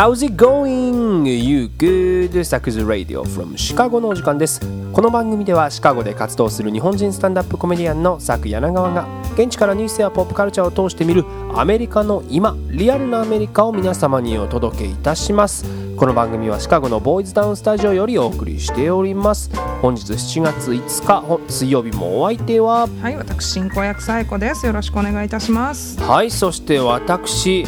[0.00, 1.26] How's it going?
[1.26, 2.42] You good?
[2.42, 4.58] サクズ Radio from シカゴのお時間です
[4.94, 24.64] この番組ではシカゴで活動する日本人スタンダップコメディアンのサク柳川が現地からニュースやポップカルチャーを通して見るアメリカの今リアルなアメリカを皆様にお届けいたしますこの番組はシカゴのボーイズタウンスタジオよりお送りしております本日7月5日ほ水曜日もお相手ははい、私進行役サイコです。
[24.64, 26.00] よろしくお願いいたします。
[26.00, 27.66] はいそして私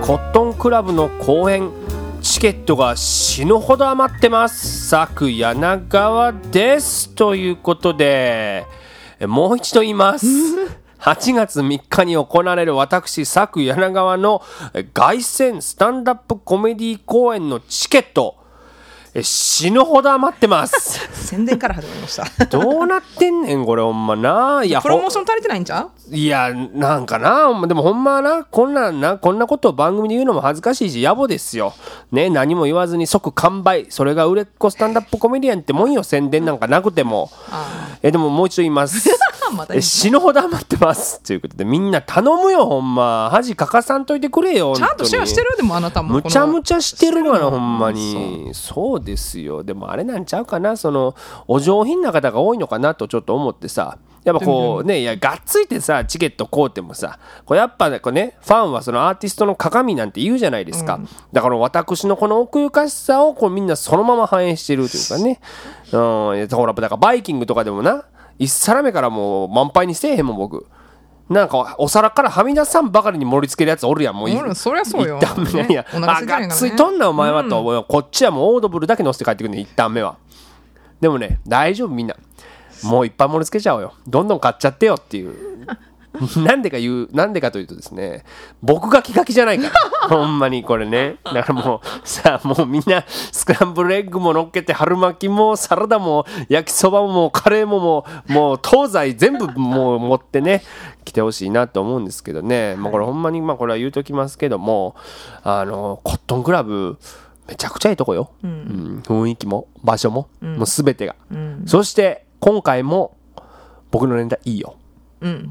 [0.00, 1.70] コットンクラブの公演
[2.20, 4.90] チケットが死ぬほど余ってます。
[4.90, 7.10] 佐久柳川です。
[7.10, 8.66] ということで
[9.20, 10.26] もう一度言います。
[11.00, 14.42] 8月3日に行われる私佐久柳川の
[14.92, 18.36] 凱旋スタンダップコメディ公演のチケット。
[18.40, 18.43] え
[19.22, 22.44] 死ぬほど余ってます 宣伝から始まりました。
[22.46, 26.14] どうなってんねんこれほんまないやプロモーション足りてないんちゃう？
[26.16, 31.72] いや、なんかな、でもほんまはな、こんなんな、こんなことを番組で言うのも恥ずかしいし、野暮ですよ。
[32.12, 33.86] ね、何も言わずに即完売。
[33.88, 37.30] それが売れっ子スタンダップコメディアンってもんよ、宣伝なんかなくても。
[38.02, 39.08] え、でももう一度言います。
[39.54, 41.22] またえ死ぬほど余ってます。
[41.22, 43.30] ということで、みんな頼むよ、ほんま。
[43.32, 45.52] 恥かかさんといてくれよ、ちゃんとシェアしてる？
[45.52, 46.14] るでもあなたも。
[46.14, 48.50] むちゃむちちゃしてるがな、ほんまに。
[48.52, 49.62] そうですよ。
[49.62, 51.14] でもあれなんちゃうかな、その、
[51.46, 53.98] お上品な方が多いのかなとちょっと思ってさ。
[54.24, 60.98] やっぱこうね、いや、がっついてさ、チケット買うてもさ、これやっぱね、こうねファンはそのアーティストの鏡なんて言うじゃないですか。
[61.34, 65.40] だから私のこの奥ゆかしさをこうみんなそのまま反映してるというかね。
[65.92, 68.06] うん、だからバイキングとかでもな、
[68.38, 70.66] 一皿目からもう満杯にせえへんもん、僕。
[71.28, 75.18] なんかお皿からはみ出さんばかりに盛り付けるやつおるやんもういおるそりゃそうよ。
[75.18, 80.16] 一旦目いやねあがっついとんなお前はと、こっちはもうオードブルだけ乗せて帰ってくるね一旦目は。
[81.00, 82.14] でもね大丈夫みんな。
[82.82, 83.94] もういっぱい盛り付けちゃおうよ。
[84.06, 85.66] どんどん買っちゃってよっていう
[86.44, 88.24] なんでか言うなんでかというとですね
[88.62, 89.74] 僕が気が気じゃないから。
[90.08, 91.16] ほんまにこれね。
[91.24, 100.62] だからもうさあもうみんなスクランブルエッグも乗っけて春巻きもサラダも焼きそばもカレーももうもう東西全部もう持ってね
[101.04, 104.94] 来てほしいなと思うんですけどね、まあ、これほんまにまあこれは言うときますけども
[105.42, 106.98] あのコットンクラブ
[107.46, 109.02] めちゃくちゃいいとこよ、うん。
[109.04, 111.14] 雰囲気も場所も、もう全てが、
[111.66, 113.16] そして今回も
[113.90, 114.76] 僕のネタいいよ、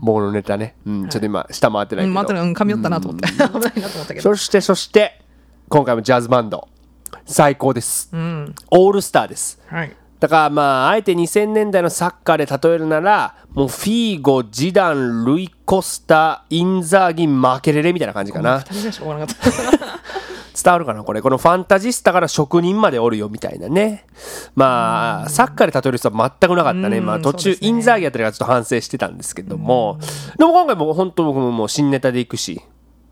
[0.02, 1.10] 僕のネタね、うん。
[1.10, 3.28] ちょっと今下回ってないけど、うん、またうん噛み寄ったなと思って。
[3.32, 4.22] 危ないなと思ったけど。
[4.22, 5.22] そしてそして
[5.70, 6.68] 今回もジャズバンド。
[7.26, 8.56] 最高です、うん。
[8.72, 9.60] オールスターです。
[9.68, 9.96] はい。
[10.24, 18.64] だからまああえて2000年代のサッカーで例えるならもうフィーゴジダンルイ・コスタインザーギマーケレレみたいな感じかな。
[20.56, 21.04] 伝わるかな？
[21.04, 24.06] これこのファンタジスタから職人までおるよみたいなね。
[24.56, 27.00] まあサッカーで例える人は全くなかったね。
[27.00, 27.58] うんまあ途中、ね。
[27.60, 30.00] インザーギやったりがちょっと反省してたんですけども。
[30.38, 32.62] でも今回も本当僕ももう新ネタで行くし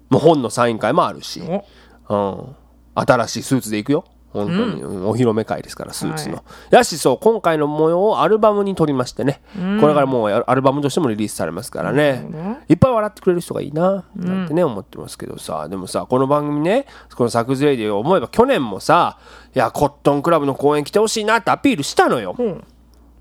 [0.09, 1.43] もう本のサイン会もあるし。
[1.45, 1.65] お。
[2.07, 2.55] うん、
[2.95, 5.07] 新しいスーツで行くよ本当に、うん。
[5.07, 9.41] お披露目会ですからスーツの、やしそう今回の模様をアルバムに撮りましてね、
[9.79, 12.25] これからもうアアルバムとしてもリリースされますからね、
[12.69, 15.67] いっぱい笑ってくれる人がいいななんてね、思ってますけどさ。
[15.69, 19.17] でもさこの番組ねこの「サクズレイディ」を思えば去年もさ
[19.55, 22.63] いやコットンクラブの公演来てほしいなってアピールしたのよ、ん。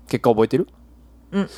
[0.07, 0.67] 結果覚えてる？
[1.31, 1.49] うん。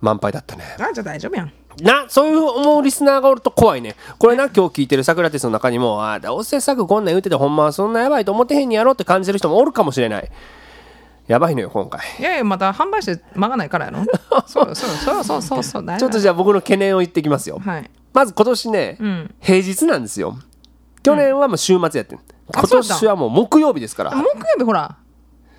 [0.00, 0.64] 満杯だったね。
[0.78, 1.52] あ、じゃあ大丈夫やん。
[1.82, 3.96] なそういう思うリスナーがおると怖いね。
[4.18, 10.30] これな今日聞いてる桜テスの中にもああどうせ作こんなん言うててほんまはそんなやばいと思ってへんにやろうって感じてる人もおるかもしれない。
[11.26, 12.00] やばいのよ今回。
[12.20, 14.04] いやいや、また販売して間がないからやろ。
[14.46, 15.84] そうそうそうそうそうそう。
[15.84, 17.58] 大ちょっとじゃあ僕の懸念を言ってきますよ。
[17.58, 17.90] はい。
[18.12, 19.34] まず今年ね、ん。
[19.40, 20.36] 平日なんですよ。
[21.02, 22.18] 去年はもう週末やってん。
[22.18, 22.20] あ
[22.60, 24.12] 今年はもう木曜日ですから。
[24.12, 24.96] 木曜日ほら、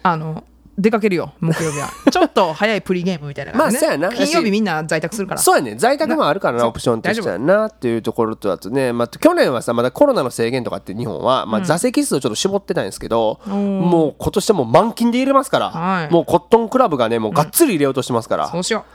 [0.03, 0.43] あの、
[0.77, 1.89] 出かけるよ、木曜日は。
[2.11, 3.57] ちょっと早いプリゲームみたいなね。
[3.57, 4.09] まあそうやな。
[4.09, 5.41] 金曜日みんな在宅するから。
[5.41, 16.13] そうやね在宅もあるからななオプションとしてはなっていうところとあとね、まあ、去年はさまだコロナの制限とかって日本は、まあ、座席数をちょっと絞ってたんですけど、もう今年はもう満勤で入れますから、はい。
[16.13, 18.85] もうコットンクラブがねもうがっつり入れようとしてますから、そうしよ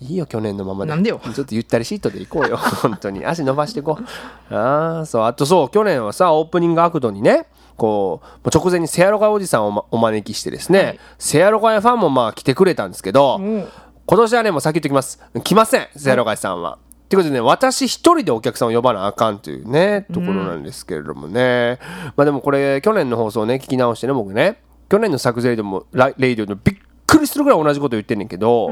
[0.00, 0.90] いいよ去年のままで。
[0.90, 1.20] なんでよ。
[1.34, 2.56] ちょっとゆったりシートで行こうよ。
[2.82, 3.24] 本当に。
[3.24, 4.54] 足伸ばしていこう。
[4.54, 5.24] ああそう。
[5.24, 11.00] あとそう去年はさオープニングアクトにねこう直前にセアロガおじさんを、まお招きしてですね、はい。
[11.18, 13.68] セアロガやファンもまあ来てくれたんですけど、う。
[14.06, 15.20] 今年はねもう先言っておきます。
[15.42, 16.78] 来ませんセアロガイさんは。
[17.06, 21.78] ってことでね私一人でお客さんを呼ばなあかんというねところなんですけれどもね、
[22.16, 24.60] まあでもこれ去年の放送ね聞き直してね僕ね。
[24.88, 26.76] 去年の作ゼイドもラレイディオのびっ
[27.06, 28.70] くりするぐらい同じこと言ってんねんけど、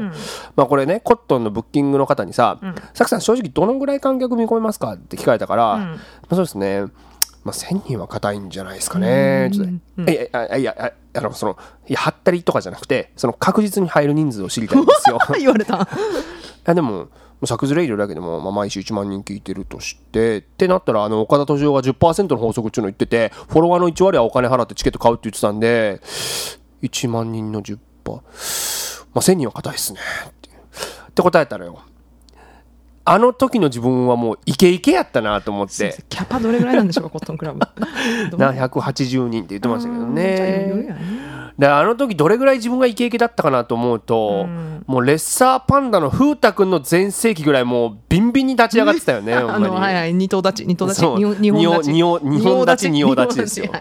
[0.55, 2.59] まあこれねコットンのブッキングの方にさ
[2.93, 5.97] 「サクさん正直どのぐらい観客見込めますか?」って聞かれたから、ま
[6.29, 6.85] あ、そうですね
[7.45, 9.51] まあ、1000人は硬いんじゃないですかね。
[9.53, 9.67] ちょっ
[10.03, 11.57] といやいやいやあのその
[11.87, 15.19] いやはったりとかじゃなくてその確実に入る人数を知りたいんですよ。
[15.37, 15.87] 言われた。
[16.65, 17.07] やでもも
[17.43, 26.01] う作図レイディオだけでも、まあ、毎週1万人聞いてるとしてってなったらあの岡田敏夫が10%の法則っていうのを言っててフォロワーの1割はお金払ってチケット買うって言ってたんで
[26.81, 28.21] 1万人の10%ま
[29.13, 29.99] あ1000人は硬いっすね
[31.09, 31.79] って答えたらよ
[33.07, 36.03] あの時の自分はもうイケイケやったなと思って。
[36.09, 37.59] キャパどれぐらいなんでしょうかコットンクラブ。
[37.59, 37.67] ど
[38.35, 40.97] うな180人って言ってましたけどね。
[41.57, 44.83] であの時どれぐらい自分がイケイケだったかなと思うと、うん。
[44.87, 51.05] もうレッサーパンダの風太くんの全盛期ぐらいもうビンビンに立ち上がってたよねほあのはいはい二頭立ち二頭立ち。
[51.05, 53.71] 二本立ち二本立ち二本立ちですよ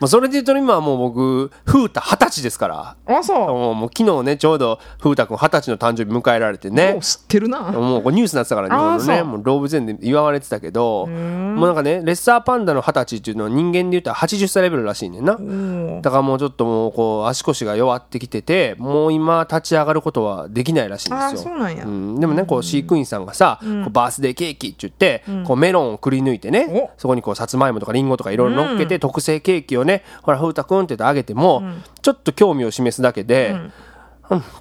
[0.00, 2.74] まあ、それで言うと今はもう僕風太二十歳ですから。
[2.74, 3.74] はいあそう。
[3.74, 6.92] もう昨日ねちょうど風太くん二十歳の誕生日迎えられてね。
[6.92, 7.60] もう知ってるな。
[7.60, 9.22] もうニュースになってたから日本のね。
[9.22, 15.34] もう動物園で祝われてたけどもうなんかねレッサーパンダの二十歳っていうのは人間で言ったら80歳レベルらしいねんな。
[15.34, 15.40] う。
[15.40, 21.50] んだからもうちょっともうこう足腰が弱ってきててもう今立ち上がることはできないらしいんあですよ。
[21.50, 21.84] そうなんや。
[21.84, 29.91] うん、でもねこう飼育員さんがさ、こうバースデーケーキって言って、こうメロンをくり抜いてねそこにこうさつまいもとかりんごとかいろいろ乗っけて、特製ケーキをね
[30.22, 31.62] ほら風太くんって言ってあげても、
[32.00, 33.72] ちょっと興味を示すだけで、うん。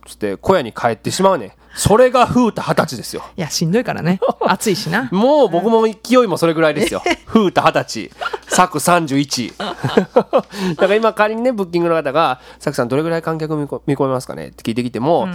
[0.06, 3.24] つって小屋に帰ってしまうねそれが風太二十歳ですよ。
[3.38, 4.19] いやしんどいからね。
[4.45, 5.07] 暑いしな。
[5.12, 7.01] もう僕も勢いもそれぐらいですよ。
[7.28, 8.12] 風太二十歳、
[8.50, 9.56] 作31。
[9.57, 9.75] だ
[10.75, 15.30] から今仮にね、ブッキングの方が、作さんどれぐらい観客見込めますかねって聞いてきても、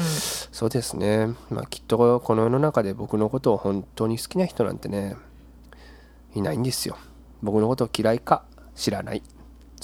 [0.52, 5.16] そうですね、まあきっとこの世の中で僕のことを本当に好きな人なんてね、
[6.34, 6.98] いないんですよ。
[7.42, 8.42] 僕のことを嫌いか
[8.74, 9.22] 知らない。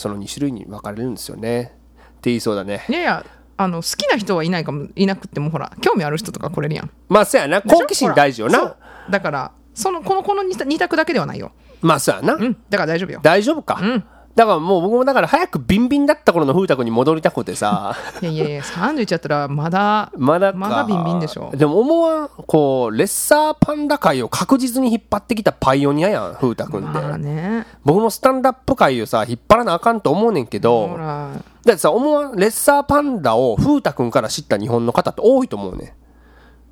[0.02, 1.62] その2種類に分かれるんですよね。
[1.62, 2.84] って言いそうだね。
[2.88, 3.26] いやいや
[3.56, 7.62] あの好きな人はいないかもいなくてもほら興味ある人とか来れるやんまあ、そうやな。
[7.62, 8.76] 好奇心大事よな
[9.08, 12.34] だからそのこのこの二択二択だけではないよまあ、そうやな。
[12.34, 13.74] うんだから大丈夫よ大丈夫か。
[13.80, 17.94] んだからもう僕もだから早くビンビンだった頃の風太くんに戻りたくてさ。
[18.22, 20.58] いやいやいや31やったらまだまだか。
[20.58, 21.50] まだビンビンでしょ。
[21.54, 27.66] でも思わんこうレッサーパンダ界を確実に引っ張ってきたパイオニアやん風太くんって、まあね。
[27.84, 35.92] 僕もスタンダップ界をさ引っ張らなあかんと思うねんけどだってさ思わんレッサーパンダを風太くんから知った日本の方って多いと思うねん。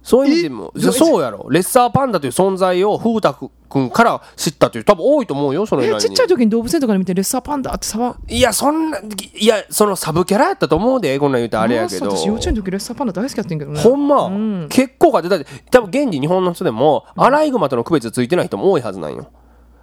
[0.02, 0.80] そういう意味でもえ？
[0.80, 1.46] そそうやろ。
[1.50, 3.88] レッサーパンダという存在を風太くん。
[3.88, 12.10] から知ったという多分多いと思うよそのえちっちゃい時に動物園とかで見てレッサーパンダってさいやそんないやそのサブキャラやったと思うでこんなん言うとあれやけど。
[12.10, 13.80] 私幼稚園の時レッサーパンダ大好きやってんけどね。
[13.80, 14.68] ほんま、うん。
[14.68, 19.30] 結構かってだって多分現に日本の人でもアライグマとの区別ついてない人も多いはずなんよ。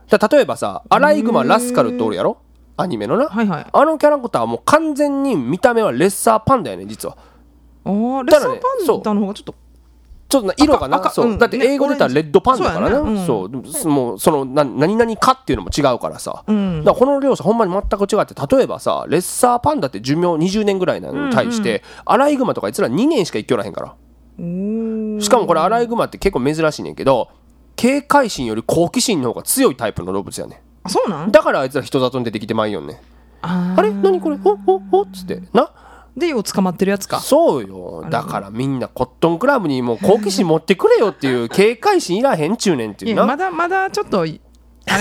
[0.10, 2.38] だ例えばさアライグマラスカルっておるやろ？
[2.78, 3.66] アニメのな、はいはい。
[3.72, 7.18] あのキャラクターはもう完全に見た目はレッサーパンダやねん実は。
[7.84, 9.56] あーレッサーパンダの方がちょっと
[10.30, 11.40] ちょっとな色がなそう、赤うん。
[11.40, 12.96] だって英語で言ったらレッドパンダだからな。
[12.96, 13.26] そうやねうん。
[13.26, 16.84] そう,、でももうそのな何々かっていうのも違うからさ、ん。
[16.84, 23.96] だからこの両者ほんまに全く違って例えばさレッサーパンダって寿命20年ぐらいなのに対して、アライグマとかいつら2年しか生きおらへんから。
[25.20, 27.30] しかもこれアライグマって結構珍しいねんけど
[27.76, 31.30] 警戒心より好奇心の方が強いタイプの動物やねあそうなん？
[31.30, 32.98] んだからあいつら人里に出てきてまいよんねん。
[33.42, 33.92] ああれ？
[33.92, 34.38] 何これ？
[34.38, 35.42] ほっほっほっつって。
[35.54, 35.72] な？
[36.18, 37.20] でよう捕まってるやつか。
[37.20, 38.06] そうよ。
[38.10, 43.22] だからみんなコットンクラブにもう好奇心持ってくれよっていう警戒心いらへんちゅうねんっていいうな。
[43.22, 44.40] やまだまだちょっとあれ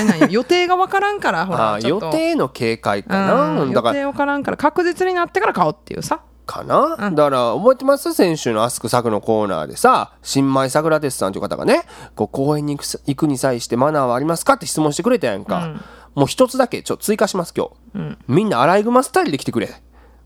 [0.04, 2.11] なんや 予定がわからんからほあー予らちょっと。
[2.11, 6.20] 定の警戒かうん予なだから定わからんから確実になってから買おうっていうさ。
[6.44, 8.12] かな、だから覚えてます？
[8.14, 11.82] 先週の「アスク作」のコーナーでさ新米さくらですさんという方がね
[12.14, 15.70] こう公園に行くさ行くに際してマナーはありますかって質問してくれたやんか、
[16.14, 19.68] もう一つだけちょっと追加します今日、みんなアライグマスタイルで来てくれ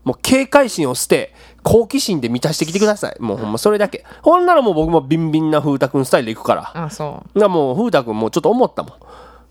[0.03, 3.15] もう警戒心を捨て好奇心で満たしてきてください。
[3.19, 4.03] もうほんまそれだけ。
[4.21, 6.71] ほんならもう僕もビンビンな風太くんスタイルで行くから。
[6.85, 8.93] あそだからもう風太くんもうちょっと思ったもん。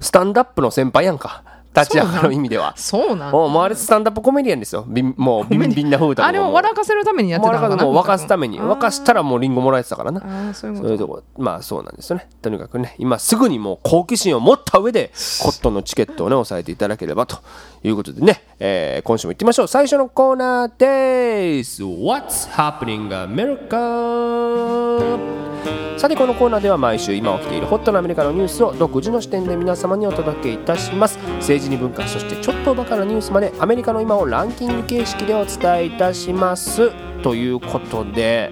[0.01, 1.43] スタンダップの先輩やんか
[1.75, 2.75] 立ち上がる意味では。
[2.77, 4.85] うそうなんもうあれスタンダップコメディアンですよ。
[4.89, 7.85] ビンもうビンビンな風太くんはあれを笑かせるためにやってたのかな。
[7.85, 8.61] もう沸かすために。
[8.61, 10.53] 沸かしたらもうリンゴもらえてたからな。
[10.53, 11.09] そういうこと。
[11.09, 11.23] こ。
[11.39, 12.29] まあそうなんですよね。
[12.43, 15.13] とにかくね今すぐにもう好奇心を持った上で
[15.43, 17.39] コットンのチケットをね押さえていただければと
[17.85, 19.69] いうことでね、えー今週も行ってみましょう。
[19.69, 21.83] 最初のコーナーです。
[21.83, 25.50] What's happening America?
[25.97, 31.19] さてこのコーナーでは毎週今起きているホットなアメリカのニュースを独自の視点で皆様にお届けいたします。
[31.37, 36.91] 政治に文化そしてちょっとおバカなニュースまでアメリカの今をランキング形式でお伝えいたします。
[37.23, 38.51] ということで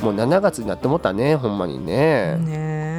[0.00, 2.38] もう7月になってもったねほんまにね。
[2.38, 2.90] ね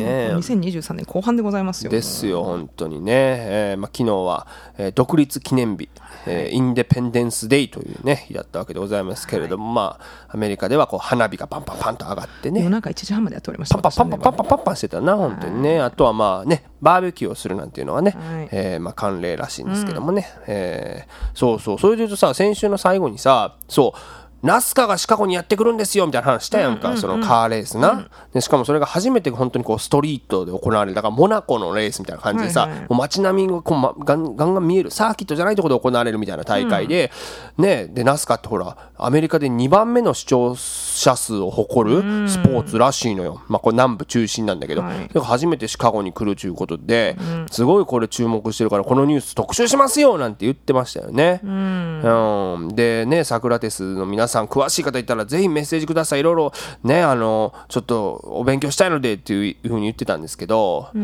[0.00, 0.34] ねえ。
[0.40, 1.90] 年2023年後半でございますよ。
[1.90, 4.46] ですよ本当にね、えーまあ、昨日は、
[4.78, 5.88] えー独立記念日、
[6.26, 9.82] えー、インデペンデンス・デイというね日だったわけでございますけれども、はい、ま
[10.28, 12.60] あアメリカではこう花火がパンパンパンと上がってね。
[12.62, 30.94] 夜中1時半までは通りましたパンパンパンパンパンパンパンしてたな本当にね、あとはまあねバーベキューをするなんていうのはね、はい、えー、まあ、慣例らしいんですけどもね、うん、えー、そうそうそれで言うとさ先週の最後にさそうナスカがシカゴにやってくるんですよみたいな話したやんか、そのカーレースな、でしかもそれが初めて本当にこうストリートで行われる。
[30.94, 37.10] だからモナコのレースみたいな感じでさ、もう街並みがこう、ま、ガンガン見えるサーキットじゃないところで行われるみたいな大会で、
[37.56, 45.08] ねでナスカってほらアメリカで2番目の視聴者数を誇るスポーツらしいのよ、まあこれ南部中心なんだけど、はい。
[45.18, 47.16] 初めてシカゴに来るということで、
[47.50, 51.40] すごいこれ注目してるからこのニュース特集しますよなんて言ってましたよね。
[51.42, 60.96] うん、でねサクラテスの皆さん詳しい方いたらぜひメッセージくださいいろいろねあのちょっとお勉強したいのでっていうふうに言ってたんですけど、あ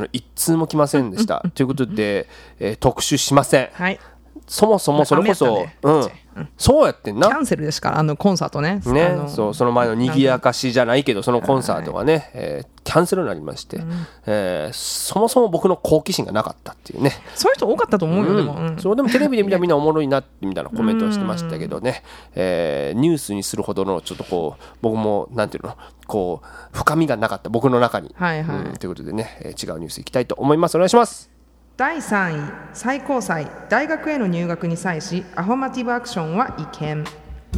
[0.00, 1.42] の一通も来ませんでした。
[1.54, 2.28] ということで、
[2.60, 3.68] えー特集しません。
[3.72, 3.98] はい
[4.46, 6.08] そもそもそれこそ、ねうん、
[6.56, 7.28] そうやってんな。
[7.28, 8.82] キャンセルですからあのコンサートね。
[8.84, 13.80] あねの、そうその前の賑やかしじゃないけどそのコンサートがね、えーキャンセルになりまして、
[14.26, 18.78] えーそもそも僕の好奇心がなかったっていうね、そういう人多かったと思うよ、でも、うん。
[18.78, 22.02] そうでもテレビで見たらみんなおもろいなってみたいなコメントをしてましたけどね、
[22.34, 25.74] えーニュースにするほどのちょっとこう僕もなんていうの
[26.06, 27.48] こう深みがなかった。
[27.48, 28.56] 僕の中に、はいはい。
[28.56, 28.76] うん。
[28.76, 30.74] ということでね、えー違うニュースいきたいと思います。
[30.74, 31.33] お願いします
[31.76, 37.04] 第3位最高裁大学への入学に際しアフォーマティブアクションは違憲。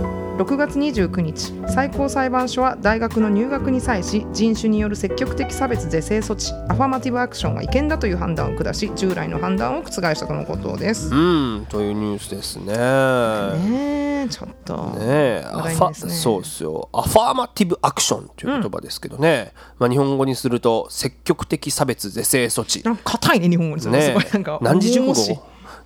[0.02, 11.14] 6月29日最高裁判所は大学の入学に際し人種による積極的差別是正措置アファマティブアクションは違憲だという判断を下し従来の判断を覆したとのことです。
[11.14, 12.66] うんというニュースですね。
[12.66, 16.88] ねえちょっと、ねえアファそうですよ。
[16.92, 22.82] アファーマティブアクションという言葉ですけどね、まあ、日本語にすると積極的差別是正措置。
[22.84, 25.14] なんか硬いね日本語にするねなんか何時熟語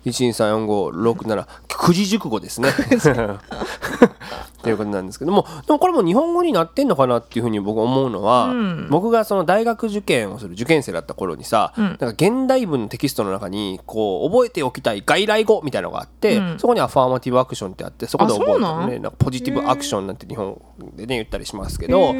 [0.05, 2.69] ?1234567 九字熟語ですね。
[4.61, 8.53] ということなんですけどもでもこれも日本語になってんのかなっていうふうに僕思うのは、
[8.89, 20.61] 僕がその大学受験をする受験生だった頃にさ、なんか現代文のテキストの中にこう覚えておきたい外来語みたいなのがあって、そこにアファーマティブアクションってあってそこで覚えたねなんかポジティブアクションなんて日本
[20.95, 22.13] でね言ったりしますけど、あ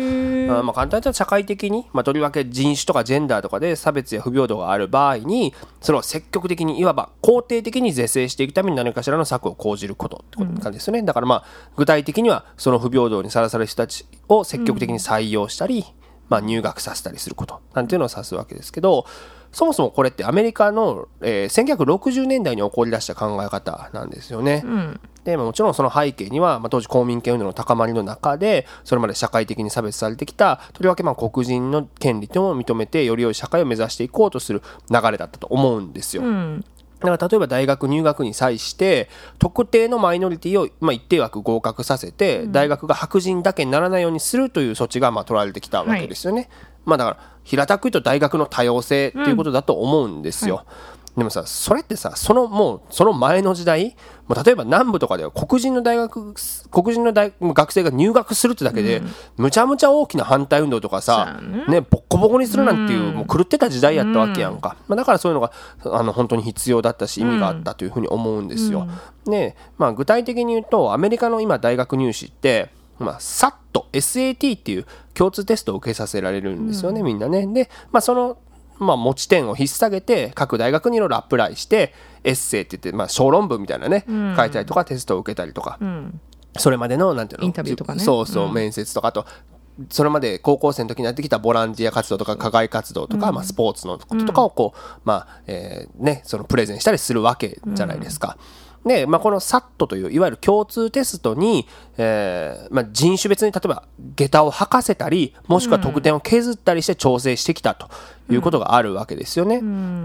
[0.63, 11.45] まあ簡単に言ったら社会的に、まあ、とりわけ人種とかジェンダーとかで差別や不平等がある場合にそれを積極的にいわば肯定的に是正していくために何かしらの策を講じることってこと感じですよね、だからまあ
[11.75, 15.85] 具体的にはその不平等にさらされる人たちを積極的に採用したり、
[16.29, 19.05] まあ、入学させたりすることなんていうのを指すわけですけど
[19.51, 24.63] そもそもこれってアメリカの、えー1960年代に起こり出した考え方なんですよね。
[25.23, 36.23] でまあもちろんその背景には、まあ、当時公民権運動の高まりの中でそれまで社会的に差別されてきたとりわけまあ黒人の権利というのを認めてより良い社会を目指していこうとする流れだったと思うんですよ。
[37.01, 46.49] だから例えば大学入学に際して特定のマイノリティをまあ一定枠合格させて、大学が白人だけにならないようにするという措置がまあ取られてきたわけですよね。
[46.85, 50.65] まあだから平たく言うと大学の多様性っていうことだと思うんですよ。
[51.17, 56.33] でもさそれってさそのもうその前の時代もう例えば南部とかでは黒人の大学
[56.71, 59.01] 黒人の大学生が入学するってだけで、
[59.35, 65.51] むちゃむちゃ大きな反対運動とかさ、ね、ボッコボコにするなんていう、もう狂ってた時代やったわけやんか、まあ、だからそういうのが
[65.83, 68.87] あの本当に必要だったし意味があったというふうに思うんですよ。
[69.25, 72.69] ねまあ、具体的に言うとアメリカの今大学入試って
[73.01, 73.53] まあ、SAT、
[73.91, 77.47] SAT っていう共通テストを受けさせられるんですよね、みんなね。
[77.47, 78.37] で、まあ、その、
[78.79, 85.79] まあ、持ち点を引っ提げて、各大学にいろいろアプライして、エッセイって言って、まあ、小論文みたいなね、書いたりとか、テストを受けたりとか、
[86.57, 88.03] それまでの、なんていうのインタビューとかね。
[88.03, 89.25] そうそう、面接とかあと、
[89.89, 98.37] それまで高校生の時にやってきたボランティア活動とか課外活動とか、まあ、スポーツのこととかをこう、まあえーね、そのプレゼンしたりするわけじゃないですか。
[98.85, 103.83] で、まあ、この SAT といういわゆる共通テストに、えーまあ、人種別に例えば
[104.15, 107.89] 下駄を履かせたりもしくは得点を削ったりして調整してきたと
[108.29, 109.61] いうことがあるわけですよね。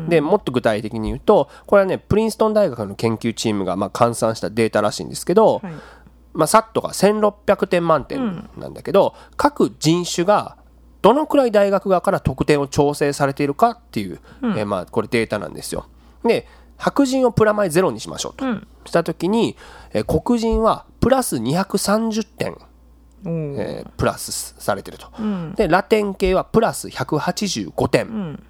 [0.08, 5.72] でもっと具体的に言うとこれはねプリンストン大学の研究チームがまあ換算したデータらしいんですけど、はい
[6.36, 10.58] まあ、SAT が1600点満点なんだけど、各人種が
[11.00, 15.86] どのくらい大学側から得点を調整されているかっていう、えーまあ、これデータなんですよ。
[16.24, 18.44] で白人をプラマイゼロにしましょうと、
[18.84, 19.56] した時に、
[19.92, 22.56] えー黒人はプラス230点、
[23.24, 25.10] えープラスされてると、
[25.56, 28.44] でラテン系はプラス185点、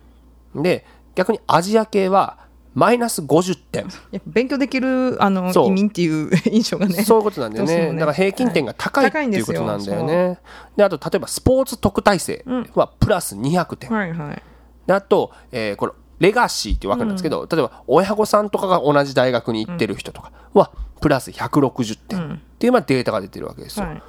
[0.54, 3.88] で逆にアジア系はマイナス50点。
[4.26, 7.02] 勉強できるあの移民っていう 印象がね。
[7.04, 7.92] そういうことなんだよね。
[7.92, 7.92] ね。
[7.94, 10.38] だから平均点が高い、はいっていうことなんだよね。
[10.76, 14.42] であと例えばスポーツ特待生はプラス200点、はいはい。
[14.86, 20.70] であと、えーこれレガシーってわけなんですけど、例えば親御さんとかが同じ大学に行ってる人とかは
[21.00, 23.86] プラス160点っていうまあデータが出てるわけですよ。
[23.86, 24.02] はい。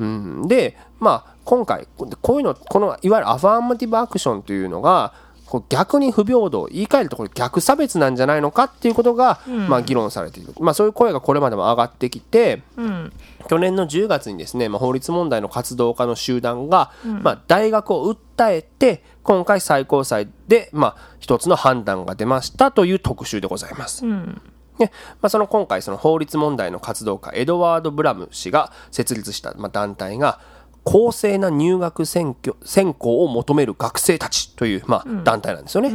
[0.00, 5.14] うん、で、まあ、今回こういうのこのいわゆるアファーマティブアクションというのが
[5.46, 13.12] こう逆に不平等言い換えるとこれ逆差別なんじゃないのかっていうことが、まあ、議論されている、まあ、そういう声がこれまでも上がってきて、うん。
[13.48, 24.06] 去年の10月にですね、まあ、法律問題の活動家の集団が、まあ、大学を訴えて今回最高裁で、まあ、一つの判断が出ましたという特集でございます。
[24.06, 24.40] うん。
[24.78, 24.86] で
[25.20, 30.40] まあ、その今回その法律問題の活動家エドワード・ブラム氏が設立した、まあ、団体が
[30.84, 35.90] 公正な入学選挙選考を求める学生たちという、まあ、団体なんですよね、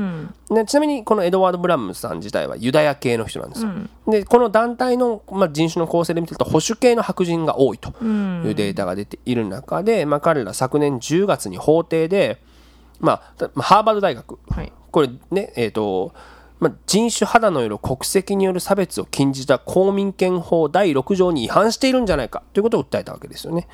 [0.50, 3.72] でちなみにこのエドワード・ブラムさん自体はユダヤ系の人なんですよ、
[4.08, 12.42] でこの団体の、まあ、人種の構成で見てると保守系の白人が多いというデータが出ている中で、まあ、彼ら昨年10月に法廷で、
[13.00, 13.22] ま
[13.56, 14.40] あ、ハーバード大学。
[14.50, 14.74] はい。
[14.92, 16.14] これねえっ、と
[16.60, 23.68] まあ、人種肌の色国籍による差別を禁じた公民権法第6条に違反しているんじゃないかということを訴えたわけですよね。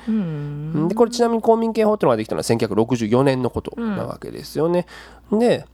[0.88, 4.86] でこれちなみに公民権法っていうのができたのは1964年のことなわけですよね。
[5.32, 5.66] で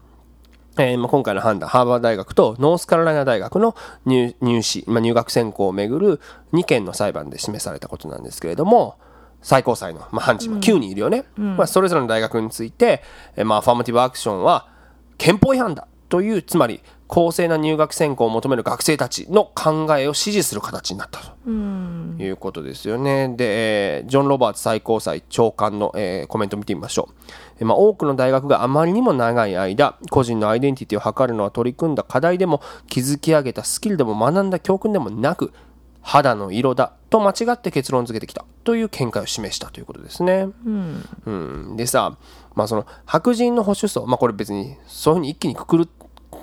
[0.78, 3.76] えーまあ、今回の判断、ハーバード大学とノースカロライナ大学の
[4.06, 6.20] 入入試、まあ、入学選考をめぐる
[6.54, 8.96] 2件の裁判で示されたことなんですけれども、
[9.42, 13.02] 最高裁の、まあ、判事も9人いるよね、まあ、それぞれの大学について、
[13.36, 14.68] えーまあ、アファーマティブアクションは
[15.18, 16.80] 憲法違反だというつまり
[17.12, 23.28] 公正な入学選考を求める学生たちの考えを支持する形になったということですよね。
[23.36, 27.14] で、えージョン・ロバーツ最高裁長官の、えーコメントを見てみましょう。
[27.58, 35.52] えーまあ、多くの大学があまりにも長い間個人のアイデンティティを図るのは取り組んだ課題でも築き上げたスキルでも学んだ教訓でもなく
[36.00, 40.48] 肌の色だと間違って結論付けてきたという見解を示したということですね。
[41.26, 42.16] うん、でさ、
[42.54, 45.88] まあ、その白人の保守層、まあ、これ別にそういうふうに一気にくくる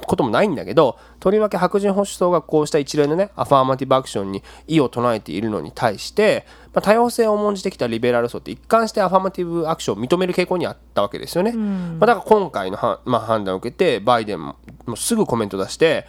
[0.10, 11.52] こともないんだけどとりわけ白人保守層がこうした一連のねアファーマティブアクションに異を唱えているのに対して、まあ、多様性を重んじてきたリベラル層って一貫してアファーマティブアクションを認める傾向にあったわけですよね。
[11.54, 14.56] まあ、だから今回のは、まあ、判断を受けてバイデンも
[14.96, 16.08] すぐコメント出して、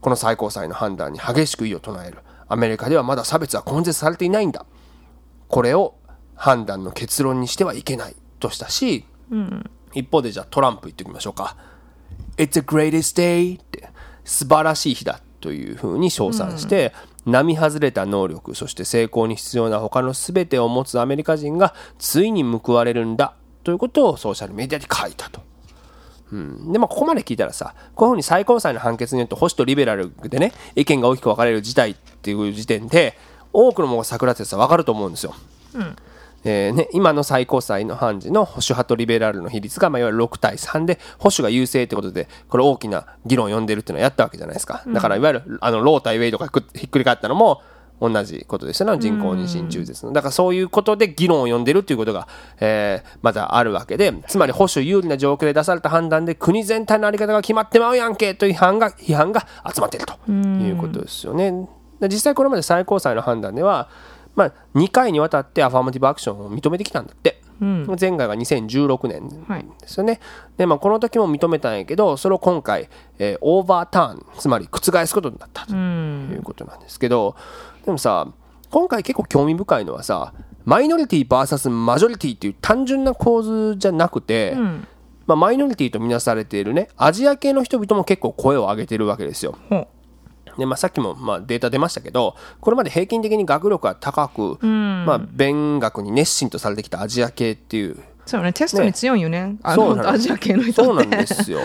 [0.00, 2.18] この最高裁の判断に激しく異を唱える。
[2.48, 4.66] アメリカではまだ差別は根絶されていないんだ。
[5.46, 5.94] これを
[6.34, 9.04] 判断の結論にしてはいけないとしたし、
[9.94, 11.56] 一方でじゃあトランプ言っておきましょうか。
[12.36, 13.88] It's the greatest day って
[14.24, 16.92] 素晴らしい日だというふうに称賛して、
[17.26, 25.42] 並外れた能力そして成功に必要な他の全てを持つアメリカ人がついに報われるんだということをソーシャルメディアに書いたと。
[26.32, 33.16] うん、でもここまで聞いたらさこういうふうに最高裁の判決によって保守とリベラルでね意見が大きく分かれる事態っていう時点で
[33.52, 35.34] 多くのものが桜ってさ分かると思うんですよ。
[36.44, 44.84] えーね、今の最高裁の判事の保守派とリベラルの比率が、まあ、いわゆる6対3で保守が優勢ってことでこれ大きな議論を呼んでるっていうのをやったわけじゃないですか。
[44.86, 47.62] だからいわゆるあのロー対ウェイとかひっくり返ったのも
[48.00, 50.12] 同じことですよね人工妊娠中絶の。
[50.12, 52.28] だからそういうことで議論を呼んでるっていうことが、
[52.60, 61.68] えーまたあるわけでつまり保守有利な状況で出された判断で国全体の在り方が決まってまうやんけという批判が批判が集まっているということですよね。
[62.00, 63.88] で実際これまで最高裁の判断では、
[64.38, 67.40] まあ、2回にわたってアファーマティブアクションを認めてきたんだって、
[68.00, 69.66] 前回が2016年はい。
[69.80, 70.20] ですよね、
[70.56, 77.34] でまあ、この時も認めたんやけどそれを今回、えーオーバーターンつまり覆すことになったということなんですけど、
[77.84, 78.28] でもさ
[78.70, 80.32] 今回結構興味深いのはさ
[80.64, 84.54] マイノリティ VS マジョリティっていう単純な構図じゃなくて、
[85.26, 89.58] まあ、マイノリティとみなされているねアジア系の人々も結構声を上げてるわけですよ。
[90.58, 97.96] でまあ、さっきもまあデータ出ましたけどこれまで平均的に学力が高く、まあ、勉学に熱心とされてきたアジア系っていう。
[98.26, 99.56] そうねテストに強いよね。
[99.62, 100.02] あそうなの。
[100.02, 101.60] のアジア系の人そうなんですよ。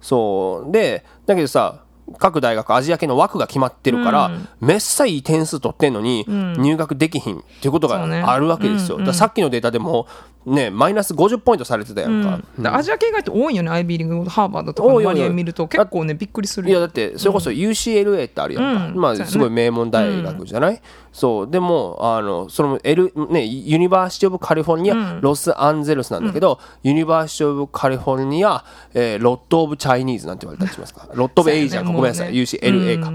[0.00, 0.72] そう。
[0.72, 1.82] でだけどさ
[2.18, 4.30] 各大学アジア系の枠が決まってるから、
[4.60, 10.06] めっさいい点数取ってんのに入学できひんっていうことがあるわけですよ、だからさっきのデータでも
[10.46, 19.30] ねマイナス50ポイントされてたやんか、だからアジア系がって多いよね IB リーグハーバードとかの割合見ると結構ねびっくりするいやだってそれこそ UCLA ってあるやんか、まあうんそうやね。
[19.32, 20.80] すごい名門大学じゃない、
[21.12, 21.50] そう。
[21.50, 31.08] でもあのその L、ね、 University of California, Los Angeles なんだけど、 University of California、えー lot of Chinese なんて言われたりしますか？
[31.14, 33.12] Lot of Asian か、ねごめんなさい、UCLA か、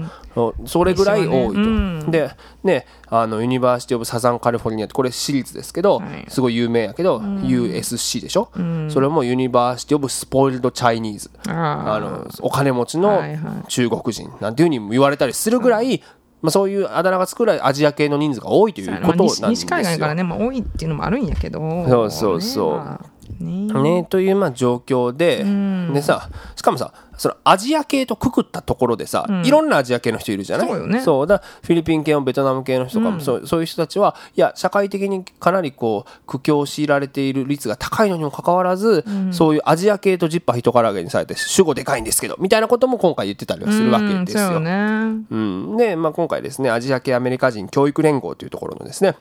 [0.66, 1.70] それぐらい多いと、一緒
[2.04, 2.30] ねで
[2.64, 6.24] ねあの University of Southern California ってこれ私立ですけど、はい。
[6.28, 8.50] すごい有名やけど、USC でしょ、
[8.88, 11.30] それも University of Spoiled Chinese。
[11.48, 13.22] ああのお金持ちの
[13.68, 16.02] 中国人なんていうふうにも言われたりするぐらい、
[16.40, 19.48] まあ、そういうあだ名がつくぐらいアジア系の人数が多いということなんですよ。
[19.48, 21.60] 西西海岸からね、まあ、多いっていうのもあるんやけど。
[21.88, 22.72] そうそうそう。
[22.72, 23.82] ねまあね。
[23.82, 25.92] ね、というまあ状況で,、ん。
[25.92, 30.68] でさしかもさそのアジア系とくくったところでさ、いろんなアジア系の人いるじゃない？
[30.68, 31.00] そうよね。
[31.02, 44.44] そうだフィリピン系もベトナム系の人とかも、そうそういう人たちはいや社会的にかなりこう苦境を強いられている率が高いのにもかかわらず、そういうアジア系とジッパー人から揚げにされて主語でかいんですけどみたいなことも今回言ってたりはするわけですよ。
[44.44, 45.24] うんそうよね。
[45.30, 49.14] うん、で、まあ、今回ですねアジア系アメリカ人教育連合というところのですね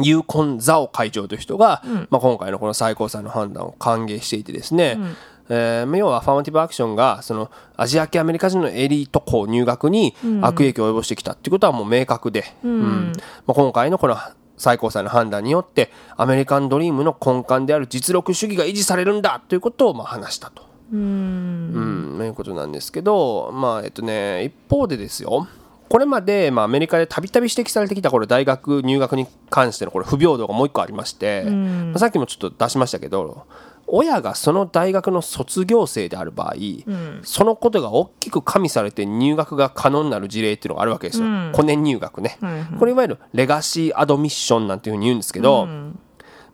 [0.00, 4.98] ユーコン・ザオ会長という人が、まあ、今回のこの最高裁の判断を歓迎していてですね、
[5.48, 13.12] えー要はアファーマティブアクションがそのアジア系アメリカ人のエリート校入学に悪影響を及ぼしてきたっていうことはもう明確で、うん。
[13.46, 14.16] まあ、今回のこの
[14.56, 20.72] 最高裁の判断によってアメリカンドリームの根幹である実力主義が維持されるんだということをまあ話したと。
[20.92, 25.48] うん、ということなんですけど、まあえっとね、一方でですよ、
[25.92, 33.46] これまで、まあ、アメリカでたびたび指摘されてきたこれ大学入学に関してのこれ不平等がもう一個ありまして、まあさっきもちょっと出しましたけど、
[33.86, 36.54] 親がその大学の卒業生である場合、
[37.24, 42.38] そのことが大きく加味されて入学が可能になる事例っていうのがあるわけですよ、コネ入学ね、
[42.78, 45.68] これいわゆるレガシーアドミッションなんていうふうに言うんですけど、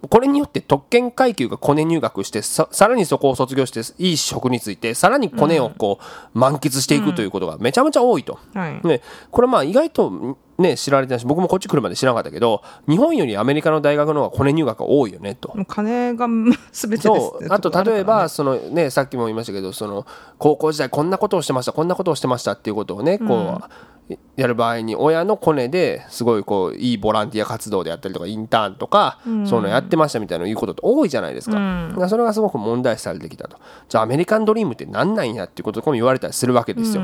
[0.08, 5.98] これによって特権階級がコネ入学してささらにそこを卒業していい職についてさらにコネをこ
[6.34, 8.38] う満喫していくということがめちゃめちゃ多いと。
[8.54, 8.87] はい。
[8.87, 15.52] ね、これまあ意外とね知られてないし僕もこっち来るまで知らなかったけど日本よりアメリカの大学の方がコネ入学が多いよねと。
[15.66, 16.26] 金が
[16.72, 17.46] 全てですそう。
[17.52, 20.06] あと例えばその、ね、さっきも言いましたけどその
[20.38, 23.64] 高校時代こんなことをしてましたこんなことをしてましたっていうことをねこう、
[24.36, 31.56] やる場合に親のコネですごいこういいボランティア活動であったりとかインターンとか、そういうのやってましたみたいなの言うことって多いじゃないですか,、
[31.90, 33.58] だからそれがすごく問題視されてきたと。
[33.88, 37.02] じゃあアメリカンドリームって何なんやっていうこととかも言われたりするわけですよ。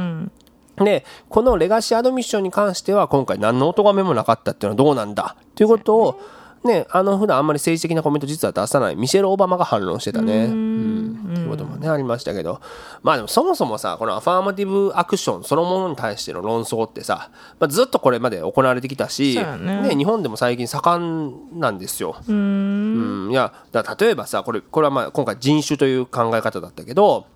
[0.76, 6.20] でこのレガシーアドミッションに関しては今回何のお咎めもなかったっていうのはどうなんだということを
[6.64, 8.96] ねあの普段あんまり政治的なコメント実は出さない。
[8.96, 10.46] ミシェル・オバマが反論してたね。
[10.46, 11.32] うん。
[11.34, 12.60] ということもねありましたけど。
[13.02, 19.94] まあでもそもそもさこのアファーマティブアクションそのものに対しての論争ってさ、まあ、ずっとこれまで行われてきたし、そうやね。
[19.96, 22.16] 日本でも最近盛んなんですよ。
[22.28, 23.28] うん。
[23.30, 27.26] いや例えばさこれこれはまあ今回人種という考え方だったけど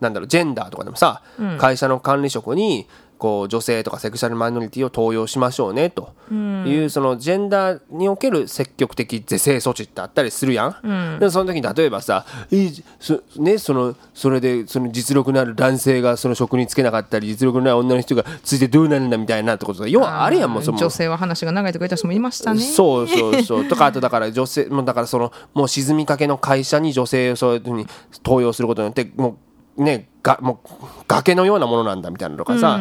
[0.00, 1.22] なんだろうジェンダーとかでもさ、
[1.58, 2.86] 会社の管理職に
[3.18, 6.14] こう女性とかセクシャルマイノリティを登用しましょうねと。
[6.30, 11.18] いう、そのジェンダーにおける積極的是正措置ってあったりするやん。
[11.18, 20.78] でその時に例えばさいそ,、ね、そのそれでその実力のある男性がその職に就けなかったり実力のない女の人がついてどうなるんだみたいなってことが要はあるやんもうその。
[20.78, 22.60] 女性は話が長いとか言った人もいましたね。
[22.60, 23.64] そうそうそう。
[23.66, 27.86] とかあとだから女性もうだからそのもう沈みかけの会社に女性をそういうふうに
[28.24, 29.36] 登用することによってもう
[29.76, 30.68] ねがもう
[31.06, 32.78] 崖のようなものなんだみたいなのとかさ、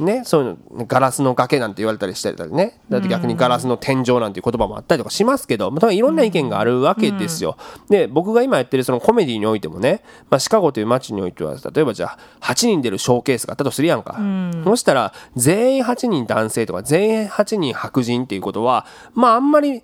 [0.00, 2.80] ね、そういうのガラスの崖なんて言われたりしてたりね。
[2.88, 7.56] だって逆にガラスの天井なんていう言葉もあったりとかしますけど、まあ、いろんな意見があるわけですよ。
[7.88, 14.18] で僕が今やってるそのコメディにおいてもね、まあ、シカゴという街においては例えばじゃあ8人出るショーケースがあったとするやんか、
[14.64, 19.82] そしたら全員8人男性とか全員8人白人っていうことはまああんまり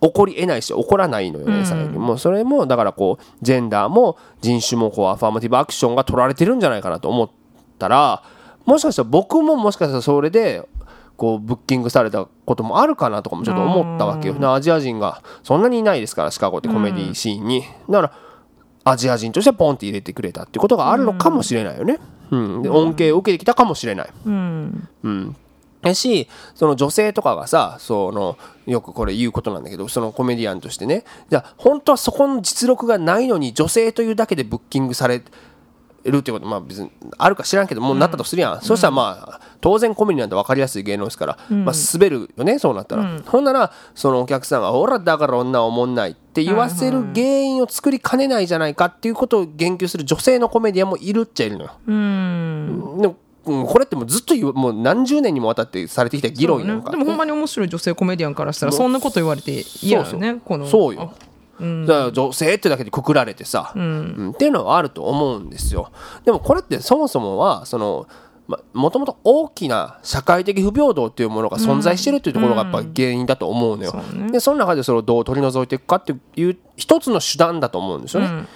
[0.00, 7.30] 起こり得ないし起こらないのよね、最近もうそれもだからこうジェンダーも人種もこうアファーマティブアクションが取られてるんじゃないかなと思っ
[7.78, 8.22] たら
[8.64, 10.66] もしかしたら僕ももしかしたらそれで
[11.16, 18.12] こうブッキングされたこともあるかなとかもちょっと思ったわけよ、ねアジア人がそんなにいないですからシカゴってコメディシーンに、だから
[18.84, 21.98] アジア人としてポンって入れてくれたっていうことがあるのかもしれないよね、
[22.30, 24.88] うん、で恩恵を受けてきたかもしれない、うん
[25.82, 31.04] やしその女性とかがさそのよくこれ言うことなんだけどそのコメディアンとしてね。
[31.30, 35.22] じゃあ本当はそこの実力がないのに女性というだけでブッキングされ
[36.04, 51.72] るってことまあ別にあるか知らんけどもうなったとするやん、そしたらまあ当然コメディなんて分かりやすい芸能ですから、まあ、滑るよねそうなったら、ほんならそのお客さんが「ほらだから女はおもんない」って言わせる原因を作りかねないじゃないかっていうことを言及する女性のコメディアンもいるっちゃいるのよ。
[51.86, 53.16] でも
[53.46, 61.14] うんこれってもうずっと言うもう何十年にもわたってされてきた議論やんか、でもほんまに面白い女性コメディアンからしたらそんなこと言われて嫌よねこのそうよ。
[61.60, 64.30] だから女性ってだけでくくられてさ、うん。
[64.34, 65.92] っていうのはあると思うんですよ。
[66.24, 68.06] でもこれってそもそもはその
[68.72, 74.32] もともと大きな社会的不平等っていうものが存在してるっていうところがやっぱ原因だと思うのよ、そうね。
[74.32, 78.46] でその中でそれをどう取り除いていくかっていう一つの手段だと思うんですよね、だか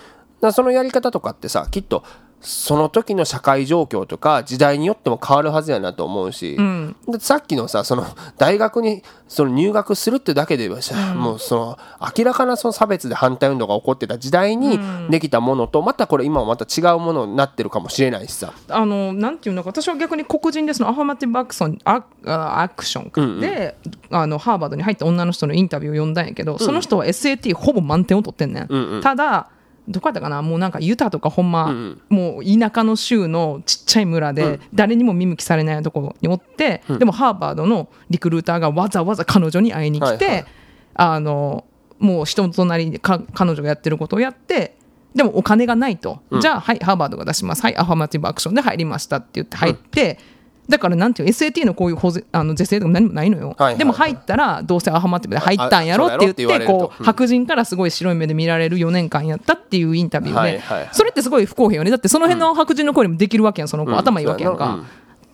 [0.40, 2.02] らそのやり方とかってさきっと
[2.44, 6.62] その時の社会状況とか時代によっても変わるはずやなと思うし、だ
[7.16, 8.04] ってさっきのさその
[8.36, 11.78] 大学にその入学するってだけではさ、もうその
[12.16, 14.78] 明らかなその差別で反対運動が起こってた時代に
[15.08, 18.52] できたものとまたこれ今はまた違うものになってるかもしれないしさ。
[18.68, 23.76] あのなんていうのか私は逆に黒人でそのアファーマティブアクションアあアクションで、
[24.10, 29.48] あのハーバードに入った女の人のインタビューを読んだんやけど、その人は SAT ほぼ満点を取ってんねん、ただ
[29.86, 30.40] どこやったかな？
[30.42, 31.72] もうなんかユタとかほんま、
[32.08, 40.46] もう田舎の州のちっちゃい村で誰にも見向きされないところにおって、でもハーバードのリクルーターがわざわざ彼女に会いに来て、はいはい。
[40.94, 41.64] あの
[41.98, 44.76] もう人となか彼女がやってることをやって
[45.14, 47.62] でもお金がないと、じゃあはいハーバードが出します。
[47.62, 50.18] はいアファーマティブアクションで入りましたって言って入って、
[50.68, 51.98] だからなんていうの SAT のこういう
[52.32, 61.90] あの是正とか何もないのよ、でも入ったらどうせアファーマティブで入ったんやろって言ってこう白人からすごい白い目で見られる4年間やったっていうインタビューで、それってすごい不公平よね。
[61.90, 63.98] だってその辺の白人の声にもできるわけやんその子、うん。
[63.98, 64.84] 頭いいわけやんか、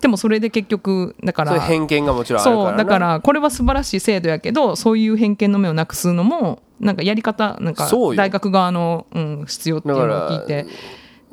[0.01, 10.67] でもそれで結局だから偏見がもちろんあるからなそうだからこれは素晴らしい制度やけどそういう偏見の目をなくすのもなんかやり方なんか大学側の、うん、必要っていうのを聞いて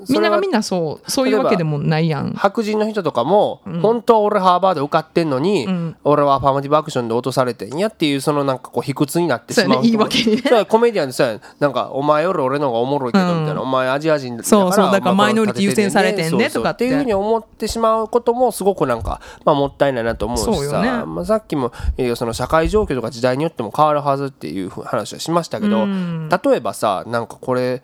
[0.09, 2.33] みんながみんなそうそういうわけでもないやん。
[2.33, 5.67] 白人の人とかも、本当は俺ハーバード受かってんのに、
[6.03, 9.67] 俺はアファーマティブアクションで落とされてんやっていうそのなんかこう卑屈になってしまう。
[9.67, 10.41] そうやね言い訳にね。
[10.47, 16.87] そうやコメディアンでさなんかお前より俺の方がおもろいけどみたいな、お前アジア人だからそうそうだからマイノリティ優先されてんねとかって。
[16.87, 20.53] いうふうに思ってしまうこともすごくなんか、まあ、もったいないなと思うしさ。
[20.53, 21.05] そうよね。
[21.05, 27.83] まあ、さっきも、えーその社会状況とか時代によっても変わるはずっていう話はしましたけど、例えばさなんかこれ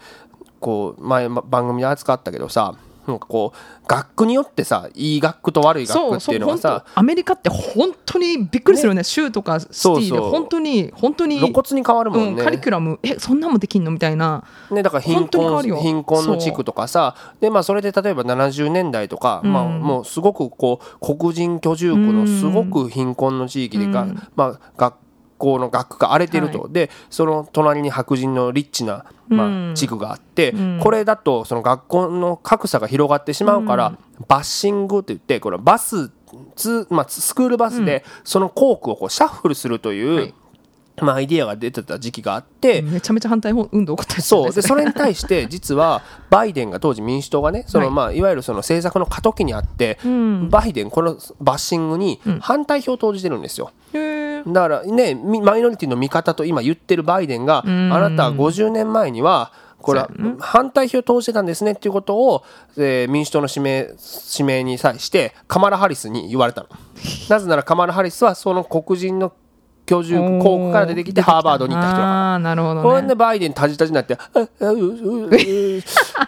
[0.63, 2.73] こう前ま番組で扱ったけどさ
[3.06, 9.04] なんかこう学区によってさいい学区と悪い学区っていううのがさ当アメリカって本当にびっくりするよね。
[9.04, 10.17] 州とかシティで。
[10.17, 12.99] 本当に本当に露骨に変わるもんね、うん、カリキュラム。
[13.04, 13.91] えそんなんもできんの？
[13.91, 14.45] みたいな。
[14.71, 24.95] ね、だから貧困貧困の地区とかさで、まあ、それで例えば70年代とか、まあ、もうすごくこう黒人居住区のすごく貧困の地域でが、まあ、学
[25.43, 33.97] 校の学区が荒れてると、はでその隣に白人のリッチな、まあ、地区があって、これだとその学校の格差が広がってしまうから、
[34.29, 36.12] バッシングって言ってこれバス
[36.56, 40.34] つ、まあ、スクールバスでその校区をこうシャッフルするという、はい。
[41.01, 44.53] まあ、アイディアが出てた時期があって、めちゃめちゃ反対運動起こったりそう。
[44.53, 47.93] でそれに対して実はバイデンが当時民主党がねその、はい。
[47.95, 49.97] まあ、いわゆるその政策の過渡期にあって、
[50.51, 53.71] バイデンこのバッシングに反対票を投じてるんですよ。
[53.93, 59.51] へーだからねみマイノリティの味方と今言ってるバイデンが、あなたは50年前には
[59.84, 62.43] これは反対票を投じてたんですねっていうことを、
[62.77, 63.89] えー民主党の指名
[64.32, 66.69] 指名に際してカマラ・ハリスに言われたの。
[67.29, 69.34] なぜならカマラ・ハリスはその黒人の
[69.86, 72.34] 居住区校区から出てきてハーバードに行った人だから。
[72.36, 72.82] あなるほどね。
[72.84, 74.17] これでバイデンタジタジになって「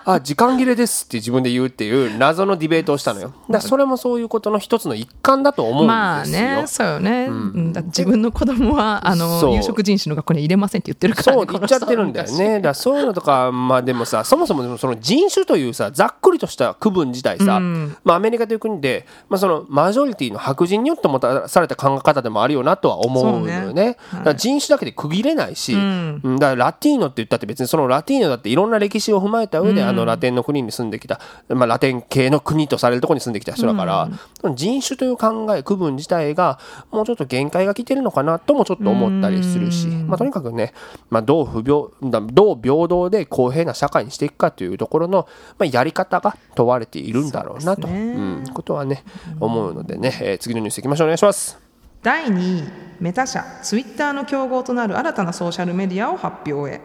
[0.05, 3.33] あ時間切れです」って自分で言うっていう謎のディベートをしたのよ。
[3.49, 7.73] だそれもそういうことの一つの一環だと思うんですよ、まあねそうよね、うん。
[7.85, 12.59] 自分の子供はあの有色人種の学校に入れませんって言ってるから、ね、そう言っちゃってるんだよね。
[12.59, 17.59] だそういうのとかまあでもさそもそもその人種というさざっくりとした区分自体さ、
[18.03, 23.97] まあ、アメリカという国で、まあ、そのマジョリティの白人によってもたされた考え方でもあるよなとは思うのよね。
[24.11, 26.21] だから人種だけで区切れないし、うん。
[26.39, 34.09] だからラティーノって言ったって別にそのラティーノだっていろんな歴史を踏まえた上で、あのラテンの国に住んできた、まあ、ラテン系の国とされるところに住んできた人だから、
[34.53, 36.59] 人種という考え区分自体が
[36.91, 40.73] もうちょっと限界が来てるのかなともちょっと思ったりするし、まあ、とにかくね、
[41.09, 45.27] まあ、どう不平だどう平等で公平な社会にしていくかというところの、
[45.57, 47.99] まあ、やり方が問われているんだろうなと、そうね。
[47.99, 49.03] うん、ことはね
[49.39, 51.07] 思うのでね、えー次のニュースいきましょう。
[51.07, 51.64] お願いします。
[52.05, 52.63] 第2位
[52.99, 56.79] メタ社ツイッターの競合となる新たなソーシャルメディアを発表へ。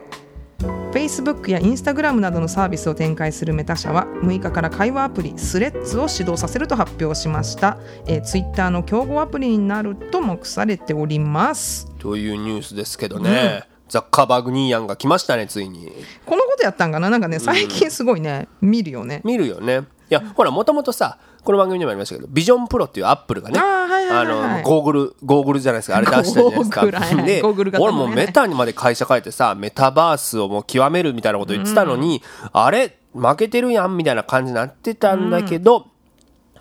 [0.91, 11.85] Facebook や Instagram などのサービスを展開するメタ社は6日から会話アプリスレッズを始動させると発表しました、えー、ツイッターの競合アプリになると目されております。
[11.99, 15.91] というニュースですけどね、ザッカーバーグニーヤンが来ましたねついに。
[16.25, 17.11] このことやったんかな？
[17.11, 19.21] なんかね最近すごいね、見るよね。
[19.23, 19.83] 見るよね。
[20.09, 26.85] いやほらもともとさこの番組にもありましたけどビジョンプロっていうアップルがねあのゴーグルゴーグルじゃないですかあれ出したじゃないですか
[27.25, 27.41] で
[27.79, 27.97] 俺ね。
[27.97, 32.21] もうメタにまで会社変えてさメタバースをもう極めるみたいなこと言ってたのに、
[32.53, 32.97] あれ？
[33.13, 35.87] 負けてるやんみたいな感じになってたんだけど、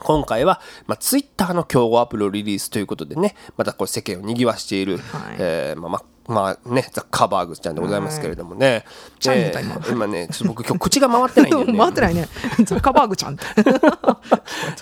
[0.01, 5.37] 今回は、まあ、ツイッターの競合アプリをリリースということでね、またこれ世間を賑わしている、はい。
[5.39, 8.85] えーまあまあまあね、ザッカーバーグちゃんでございますけれどもね、
[9.19, 11.77] ちゃんー今ねちょっと僕今日口が回ってないんだよね。
[11.79, 12.29] 回ってないね。
[12.65, 13.35] ザッカーバーグちゃん。
[13.35, 13.45] っ て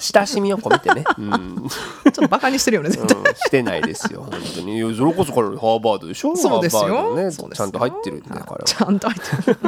[0.01, 1.33] 親しみを込めてね、うん。
[1.33, 3.35] うん、ちょっとバカにしてるよね絶対。
[3.35, 4.95] してないですよ本当に。
[4.97, 6.37] それこそこれハーバードでしょ？
[6.37, 7.15] そうですよ。
[7.17, 7.33] ね。
[7.33, 8.59] ちゃんと入ってるんで彼は。
[8.67, 9.59] ちゃんと入ってる。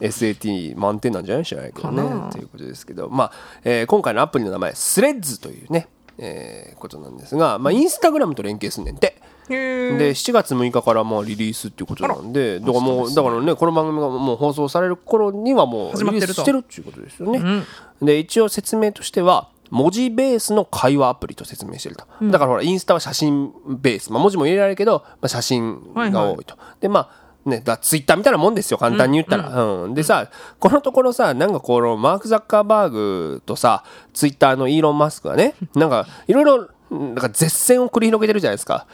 [0.00, 1.44] SAT 満点なんじゃない？
[1.44, 2.02] 知らないけどね。
[2.32, 3.32] ということですけど、まあ
[3.64, 9.20] えー今回のアプリの名前スレッズというね、えーことなんですが、まあ、インスタグラムと連携すんねんて。
[9.48, 17.64] へで7月6日からまあリリースっていうことなんでだからもうだからねこの番組がもう放送される頃にはもうリリースしてるっていうことですよね。
[18.00, 26.58] で一応説明としては文字ベースの会話アプリと説明してると、だからほらインスタは写真ベース、まあ、文字も入れられるけど、まあ、写真が多いと。
[26.80, 28.78] でまあね、だツイッターみたいなもんですよ。
[28.78, 38.86] 簡単に言ったら、うんでさこのところさなんかこのマーク・ザッカーバーグとさツイッターのイーロン・マスクがねなんかいろいろなんか絶戦を繰り広げてるじゃないですか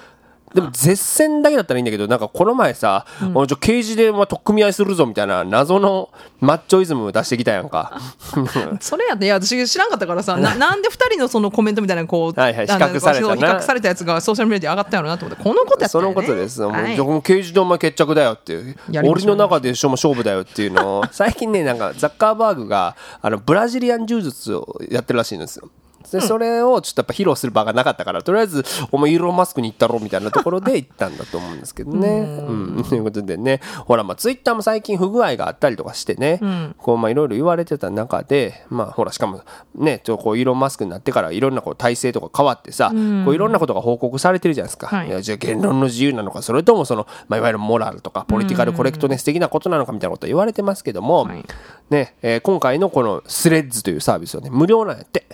[0.55, 8.01] でも絶戦だけだったらいいんだけどなんかこの前さ、おいちょ刑事でまあ取っ組み合いするぞみたいな謎のマッチョイズム出してきたやんか。
[8.81, 16.05] それやっていや私知らんかったからさななんで2人のそのコメントみたいなこうはいはい比較された比較されたやつがソーシャルメディア上がったやろなと思ってこのことやったね。
[16.05, 18.77] のことです、もうはいもう刑事でお前決着だよっていう。
[19.05, 21.05] 俺の中で勝負だよっていうのを。
[21.13, 25.69] 最近ねなんかザッカーバーグがあのブラジリアン柔術をやってるらしいんですよ
[26.11, 32.09] でそれをちょっとやっぱ披露する場がなかったからとりあえずお前イーロン・マスクに行ったろみたいなところで行ったんだと思うんですけどね。
[32.09, 33.61] うん、 ということでね。
[33.87, 36.41] ほらまあツイッターも最近不具合があったりとかしてね、
[36.79, 39.43] こうまあいろいろ言われてた中でまあほらしかも
[39.75, 42.95] ねちょこうイーロン・マスクになってからいろんなこう体制とか変わってさ、こ
[43.31, 44.87] ういろんなことが報告されてるじゃないですか。
[44.87, 45.09] はい。
[45.09, 51.45] いやじゃあ言論の自由なのかそれともその、まあ、いわゆるモラルとかポリティカルコレクトネス的なことなのかみたいなことは言われてますけども、はい。
[51.91, 55.27] ねえー今回のこのスレッズというサービスはね無料なんやって。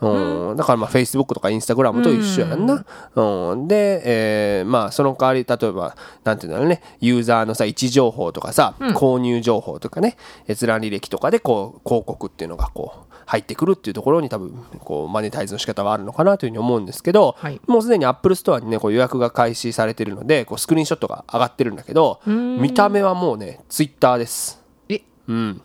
[0.00, 2.84] うん、だからまあ Facebook とか Instagram と一緒やんな。
[3.14, 6.82] うん、で、えーまあその代わり例えばなんていうんだろうね。
[7.00, 10.16] ユーザーのさ位置情報とかさ、購入情報とかね。
[10.48, 17.60] 閲覧履歴とかでこう広告っていうのがこう入ってくるっていうところに多分こうマネタイズの仕方はあるのかなというふうに思うんですけど、はい。
[17.66, 24.62] もうすでに Apple Store にねこう予約が開始されてるのでこうスクリーンショットが上がってるんだけど見た目はもうね Twitter です。
[24.88, 25.02] え？
[25.28, 25.62] うん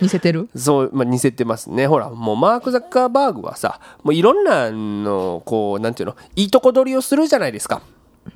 [0.00, 0.48] 似せてる？
[0.56, 1.86] そう、まあ、似せてますね。
[1.86, 7.82] ほら、もうマーク・ザッカーバーグはさ、もういろんなの、こう、なんていうの、いいとこ取りをするじゃないですか。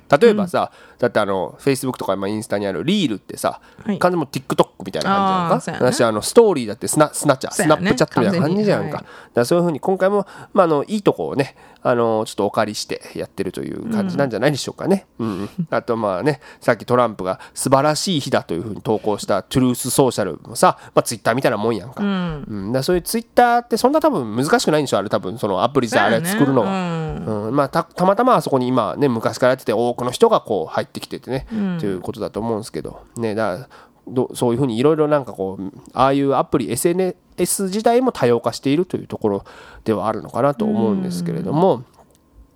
[0.09, 5.53] 例えばさ、だってあの、Facebook とか今インスタにあるリールってさ、はい完全にもう TikTok みたいな感じじゃんか？
[5.53, 8.89] あーそうやね私、あの、ストーリーだってスナスナッチャー、スそうやねナップチャットみたいな感じじゃんか。
[8.89, 15.05] 完全にだからそういうふうに今回も、まあ、あの、いいとこをね、あの、ちょっとお借りしてやってるという感じなんじゃないでしょうかね。
[15.19, 15.49] うん。
[15.69, 22.03] あと、まあね、さっきトランプが素晴らしい日だというふうに投稿したトゥルースソーシャルもさ、まあ、ツイッターみたいなもんやんか。
[22.03, 22.67] うん。
[22.67, 24.97] だからそういうツイッターってそんな多分難しくないんでしょ？
[24.97, 26.67] あれ多分そのアプリさ、あれ作るのは。
[26.67, 31.45] うんまあ、たたまたまあそこに今ね昔からやってて多くの人がこう入ってきててね、
[31.79, 33.69] ということだと思うんですけどねだから
[34.07, 39.45] どそういうふうにいろいろなんかこうああいうアプリ SNS 自体も多様化しているというところ
[39.83, 41.83] ではあるのかなと思うんですけれども、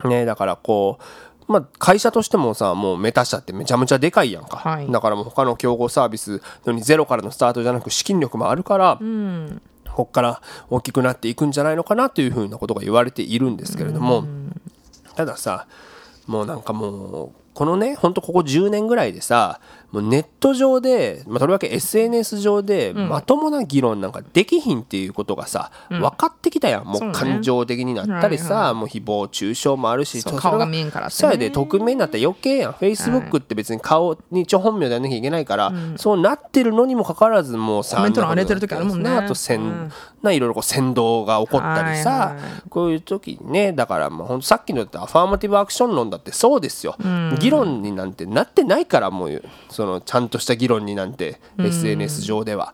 [0.06, 1.04] ねだからこう
[1.52, 4.90] まあ、会社としてもさもうメタ社ってめちゃめちゃでかいやんか、はい。
[4.90, 9.00] だからもう他の競合サービスのにゼロからのスタートじゃなく資金力もあるから、
[9.86, 14.24] ここから大きくなっていくんじゃないのかなというふうなことが言われているんですけれども、
[15.16, 15.68] たださ
[16.28, 19.60] もうなんかもうこのねほんとここ10年ぐらいでさ
[19.92, 26.86] もうネット上で、まあ、とりわけ SNS 上でまともな議論なんかできひんっていうことがさ、分かってきたやん。
[26.86, 32.72] もそう感情的になったりさ、はいもう誹謗中傷もあるしそ顔が見えんからそうやで匿名になったら余計やん。
[32.74, 39.10] Facebook って別に顔に一応本名でやんなきゃいけないから、そうなってるのにもかかわらずもうさコメント欄荒れてる時あるもんね。
[39.10, 39.92] あとせん、うん。
[40.22, 42.38] ないろいろこう扇動が起こったりさ、
[42.70, 46.96] こういう時にねだからまあほんとさっきのアファーマティブアクション論だってそうですよ、
[47.40, 52.74] 議論になんてなってないからもうそのちゃんとした議論になんて SNS 上では、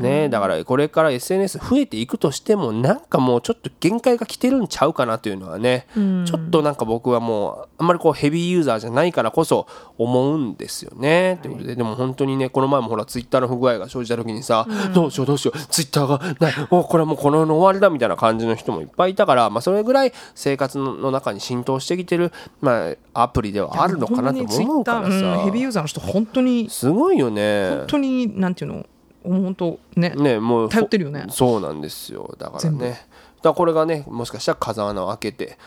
[0.00, 9.66] ねねだからこれから SNS 増えていくとしてもなんかもうちょっと限界が来てるんちゃうかなというのはね、ちょっとなんか僕はもうあんまりこうヘビーユーザーじゃないからこそ
[9.98, 11.38] 思うんですよね。
[11.42, 16.54] ということででも本当にねこの前もほらツイッターの不具合が生じた時にさ、どうしようどうしようツイッターがない。
[16.70, 27.68] おこれはもうこの世の終わりだみたいな感じの人もいっぱいいたから、まあ、それぐらい生活の中に浸透してきてる、まあ、アプリではあるのかなとも思うからほんまに Twitter うんヘビーさユーザーの人本当にすごいよね。
[27.70, 28.86] 本当になんていうの？
[29.22, 30.10] 本当ね。
[30.10, 31.26] ねもう頼ってるよね。
[31.30, 32.34] そうなんですよ。
[32.38, 32.88] だからね。
[32.88, 33.00] だか
[33.42, 35.58] らこれがねもしかしたら風穴を開けて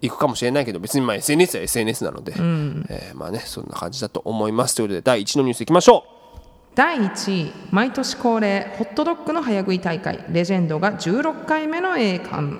[0.00, 4.74] いくかもしれないけど別にまあ SNS は SNS なので、えーまあねそんな感じだと思います。
[4.74, 6.04] ということで第1のニュースいきましょ
[6.74, 12.58] 第1位毎年恒例ホットドッグの早食い大会レジェンドが16回目の栄冠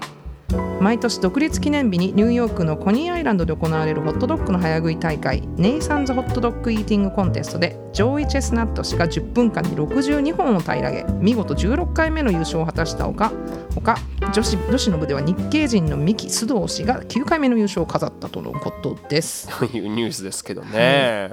[0.80, 13.33] 毎年独立記念日にニューヨークのコニーアイランドで行われるホットドッグの早食い大会ネイサンズホットドッグイーティングコンテストでジョーイ・チェスナット氏が10分間に62本を平らげ見事16回目の優勝を果たしたほか
[13.75, 13.96] 他
[14.33, 19.48] 女子女子の部では日系人の三木須藤氏が9回目の優勝を飾ったとのことです。
[19.58, 21.31] というニュースですけどね、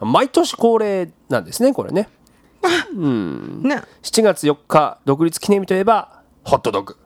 [0.00, 2.08] 毎年恒例なんですねこれね。
[2.92, 6.96] ね、7月4日独立記念日といえばホットドッグ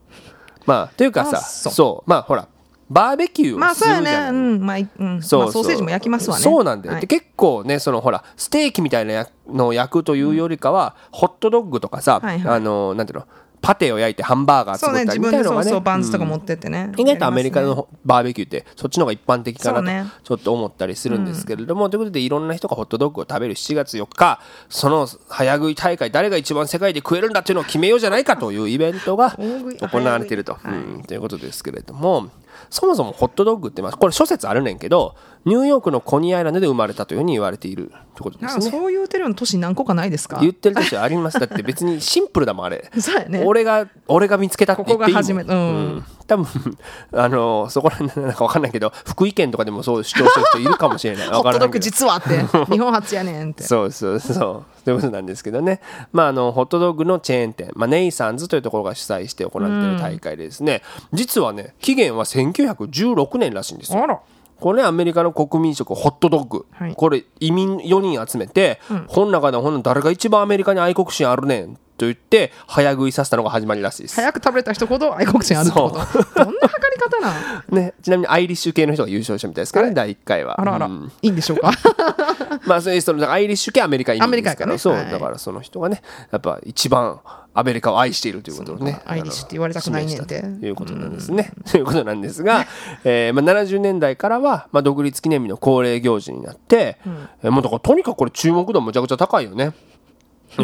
[0.66, 1.72] まあというかさあそう。
[1.72, 2.10] そう。
[2.10, 2.48] まあほら
[2.88, 5.22] バーベキューまあそうやをするじゃない、ね、うんまあ、いうん。
[5.22, 6.42] そうまあ、ソーセージも焼きますわね。
[6.42, 7.00] そうなんだよ、はい。
[7.00, 12.56] で結構ねそのほらステーキみたいなやのを焼くというよりかは、ホットドッグとかさ、はいはい。
[12.56, 13.26] あのなんていうの？
[13.66, 15.70] パテを焼いてハンバーガー作ったりみたいなのがね。
[15.72, 16.92] そうバンズとか持ってってね。
[16.96, 30.94] 意外とアメリカのバーベキューってそっちの方が一般的かなとちょっと思ったりするんですけれども、ということでいろんな人がホットドッグを食べる7月4日その早食い大会誰が一番世界で食えるんだっていうのを決めようじゃないかというイベントが行われていると,、早食い。
[30.94, 31.02] うん。
[31.02, 32.30] ということですけれども
[32.70, 38.70] そもそもホットドッグってまあこれ諸説あるねんけどニューヨークのコニーアイランドで生まれたというふうに言われているということですね。
[38.70, 40.38] そういうてるような都市何個かないですか？
[40.40, 41.38] 言ってる年はあります。
[41.38, 42.90] だって別にシンプルだもんあれ。
[42.98, 43.42] そうやね。
[43.46, 45.22] 俺が俺が見つけたって言っていいもん。
[45.22, 46.46] ここが初めうん多分
[47.12, 51.28] あのそこら辺なんか分かんないけど福井県とかでもそう主張してる人いるかもしれない。
[51.30, 52.40] ホットドッグ実はって。
[52.70, 53.62] 日本初やねんって。
[53.62, 54.84] そうそうそう。
[54.84, 55.80] ということなんですけどね、
[56.12, 64.02] まあ、あのホットドッグのチェーン店、まあ、ネイサンズというところが主催して行われている大会でですね、実はね期限は1916年らしいんですよ。
[64.02, 64.20] あら。
[64.58, 66.94] これねアメリカの国民食ホットドッグ、はい。
[66.94, 74.16] これ移民4人集めて、この中でほんの誰が一番アメリカに愛国心あるねんと言って早食いさせたのが始まりらしいです。
[74.16, 75.96] 早く食べれた人ほど愛国心あるってこと。
[75.96, 80.60] どんな測り方なん ね、ちなみにアイリッシュ系の人が優勝したみたいですからね第1回は。
[80.60, 81.12] あらあら、うん。
[81.22, 81.70] いいんでしょうか？
[82.66, 85.18] まあそういうそのアイリッシュ系アメリカ移民ですからそう、アメリカやからね。
[85.18, 85.20] はい。
[85.20, 87.20] だからその人がねやっぱ一番
[87.54, 89.00] アメリカを愛しているということをね。
[89.06, 90.36] アイリッシュって言われたくないねんて。
[90.36, 92.66] いうことなんですね、ということなんですが、
[93.04, 96.98] えーまあ、70年代からは、まあ、独立記念日の恒例行事になって、
[97.42, 99.72] えーもうだからとにかくこれ注目度むちゃくちゃ高いよね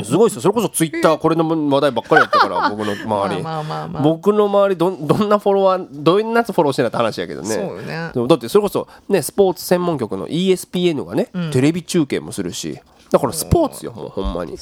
[0.04, 0.42] すごいですよ。
[0.42, 4.02] それこそツイッターこれの話題ばっかりやったから 僕の周り、まあまあまあまあ。
[4.02, 7.48] 僕の周りどんどんなフォロワーどんなやつフォローしてんだって話やけどね。
[7.48, 8.10] そうよね。
[8.14, 12.78] でもだってそれこそねスポーツ専門局の ESPN がね、テレビ中継もするし。
[13.10, 14.56] だからスポーツよもうほんまに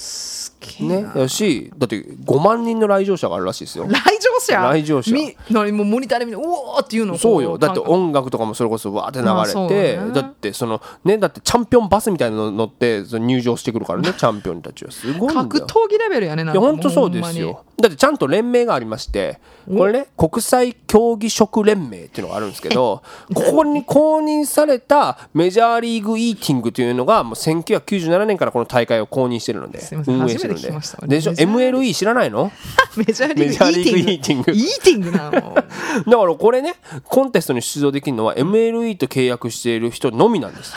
[0.81, 3.87] ねやしだって5万人の来場者があるらしいですよ。
[3.89, 4.61] 来場者？
[4.61, 5.13] 来場者。
[5.13, 7.17] み何もうモニターで見てうおーっていうの？
[7.19, 7.59] そうよ。
[7.59, 10.13] だって音楽とかもそれこそわーって流れて、ね。
[10.13, 14.91] だってそのねだってチャンピオンバスみたいなの乗ってその入場してくるからねチャンピオンたちは。
[14.91, 15.49] すごいんだよ。
[15.49, 23.03] 格闘技レベルやねなんいやか本当そうですよだってちゃんと連盟がありましてこれね国際競技職連盟っていうのがあるんですけど
[23.35, 30.71] ここに公認されたメジャーリーグイーティングというのがもう1997年からこの大会を公認してるので運営してるんで。
[30.71, 31.07] でしょ？
[31.07, 32.51] メジャー MLE 知らないの？
[32.97, 34.53] メジャーリーグイーティング。
[34.53, 35.11] イーティング。
[35.13, 35.55] なもう
[36.11, 36.75] だからこれね
[37.05, 40.75] コンテストに出場できるのは MLE と契約している人のみなんです。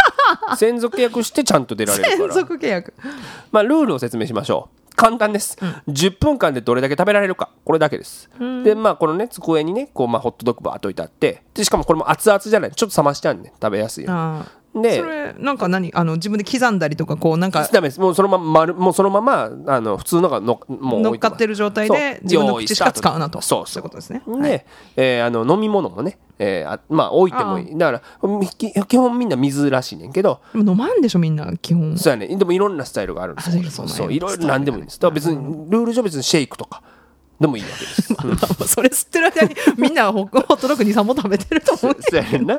[0.57, 2.93] 専属契約してちゃんと出られるか連ら続契約。
[3.51, 4.82] まあ、ルールを説明しましょう。
[4.95, 7.49] 簡単です、10分間でどれだけ食べられるか。
[7.65, 8.29] これだけです、
[8.63, 12.71] でまあこのね机にねこう、まあ、ホットドッグバーっと置いてあってでしかもこれも熱々じゃない。
[12.71, 13.53] ちょっと冷ましてあるね。
[13.61, 14.45] 食べやすいよ
[14.75, 15.91] でそれなんか何？
[15.93, 17.99] あの自分で刻んだりとかこうなんかダメです。
[17.99, 23.41] もうそのまま丸もうそのままあの普通のがのもう乗っかってる状態で自分の口しか使うなと。
[23.41, 23.81] そうそう。
[23.81, 24.23] いうことですね。
[24.41, 24.65] で、
[24.95, 27.77] えーあの飲み物もね、えーあまあ置いてもいい。
[27.77, 30.41] だからき基本みんな水らしいねんけど。
[30.53, 31.95] でも飲まんでしょみんな基本。
[31.97, 33.61] そうやねでもいろんなスタイルがあるんですよ。
[33.67, 34.99] あそうそうそういろいろ何でもいいんです。
[34.99, 35.35] だから別に
[35.69, 36.81] ルール上別にシェイクとか
[37.43, 38.13] でもいいわけです。
[38.15, 42.57] まあまあそれ吸ってる間にみんなホホットドッグ23本食べてると思う そうやねんな。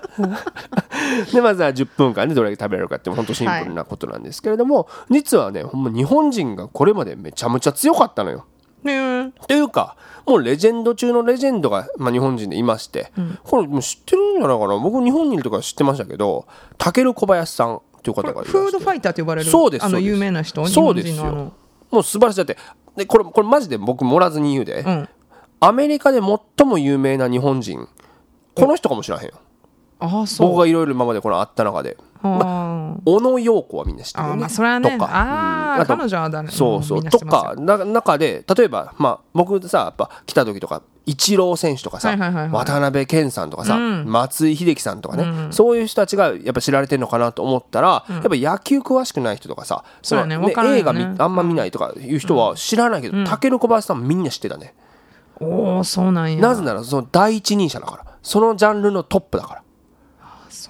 [1.33, 8.45] でまずは10分間でどれだけ食べれるかって本当シンプルなことなんですけれども、実はねほんま日本人がこれまでめちゃめちゃ強かったのよ。
[8.83, 13.11] ねというかもうレジェンド中のレジェンドが、まあ、日本人でいまして、
[13.43, 14.79] これもう知ってるんじゃないかな。
[14.79, 18.53] 僕日本にいる時は知ってましたけどタケル小林さんという方がいまして。
[18.53, 19.85] フードファイターと呼ばれるそうです。
[19.87, 20.67] あの有名な人？
[20.67, 21.15] そうですよ。
[21.15, 21.53] 日本人のあの。
[21.91, 22.39] もう素晴らしい。
[22.39, 22.59] だって
[22.97, 25.09] でこれこれマジで僕盛らずに言うで、うん。
[25.61, 27.89] アメリカで最も有名な日本人。
[28.55, 29.33] この人かもしれへんよ。
[29.99, 30.49] ああそう。
[30.49, 31.97] 僕がいろいろ今までこのあった中で。
[32.23, 34.25] あ小野陽子はみんな知ってる？
[34.25, 35.05] よねあまあそれはねとか。
[35.11, 35.87] ああうん。
[35.87, 36.49] 彼女は誰？
[36.49, 37.05] そうそう。
[37.05, 42.53] とかな中で例えばまあ僕さやっぱ来た時とかイチロー選手とかさ、はいはいはいはい。
[42.53, 44.05] 渡辺謙さんとかさ、うん。
[44.07, 50.81] 松井秀喜さんとかね、うんそういう人たちがやっぱ知られてるのかなと思ったら、やっぱ野球詳しくない人とかさそのわからんよね。
[50.81, 54.75] 映画みあんま見ないとかいう人は知らないけど、タケル小林さんみんな知ってたね、
[55.41, 56.41] おおそうなんや。
[56.41, 58.05] なぜならその第一人者だから。
[58.25, 59.64] そのジャンルのトップだから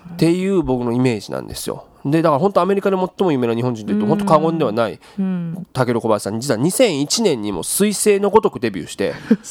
[0.01, 1.87] っていう僕のイメージなんですよ。
[2.05, 5.67] でだから本当アメリカで最も有名な日本人というと本当過言ではないうん。
[5.73, 9.15] 武尊小林さん実は2001年にも彗星のごとくデビューして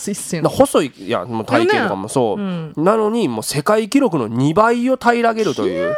[0.47, 2.73] 細いいやもう体型とかもそう、うん。
[2.77, 5.95] なのにもう世界記録の2倍を平らげるという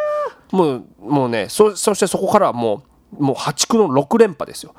[0.52, 2.84] もうもうねそそしてそこからはも
[3.20, 4.74] うもう破竹の6連覇ですよ。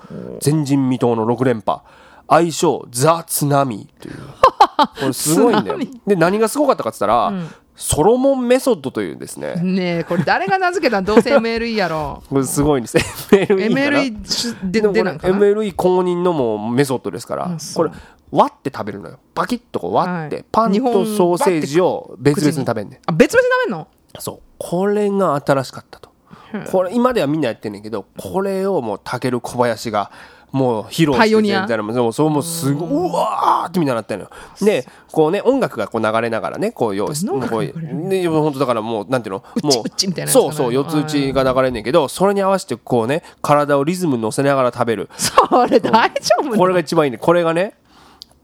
[0.45, 1.81] 前人未到の6連覇。
[2.29, 4.15] 愛称ザ・津波という。
[5.01, 5.79] これすごいんだよ。
[6.07, 7.33] で何がすごかったかっつったら、
[7.77, 9.55] ソロモンメソッドというんですね。
[9.57, 11.05] ねえこれ誰が名付けたん？
[11.05, 12.23] どうせ MLE やろ。
[12.29, 17.91] これすごいんです MLE MLE しででなんかな？MLE 公認のもうメソッドですからこれ
[18.31, 19.19] 割って食べるのよ。
[19.35, 23.01] パキッとこう割って、はいパンとソーセージを別々に食べんねん。
[23.07, 23.89] あ別々に食べんの？
[24.19, 24.41] そう。
[24.59, 26.11] これが新しかったと。
[26.55, 26.65] うん。
[26.65, 30.11] これ今ではみんなやってんねんけどこれをもうタケル小林が
[30.53, 31.83] もう披露してみたいな。
[31.83, 34.31] もうそうもうすごいうわーってみんななってんのよ。
[34.61, 39.45] でこうね音楽がこう流れながらねこう用意どんな音こう楽流れるで本当だからもうなんていうの？
[39.55, 45.11] うっちもうっちみたいなやつがそうそう四つ打ちが流れんねんけどそれに合わせてこうね体をリズムに乗せながら食べる。
[45.19, 47.19] それ大丈夫これが一番いいね。
[47.19, 47.75] これがね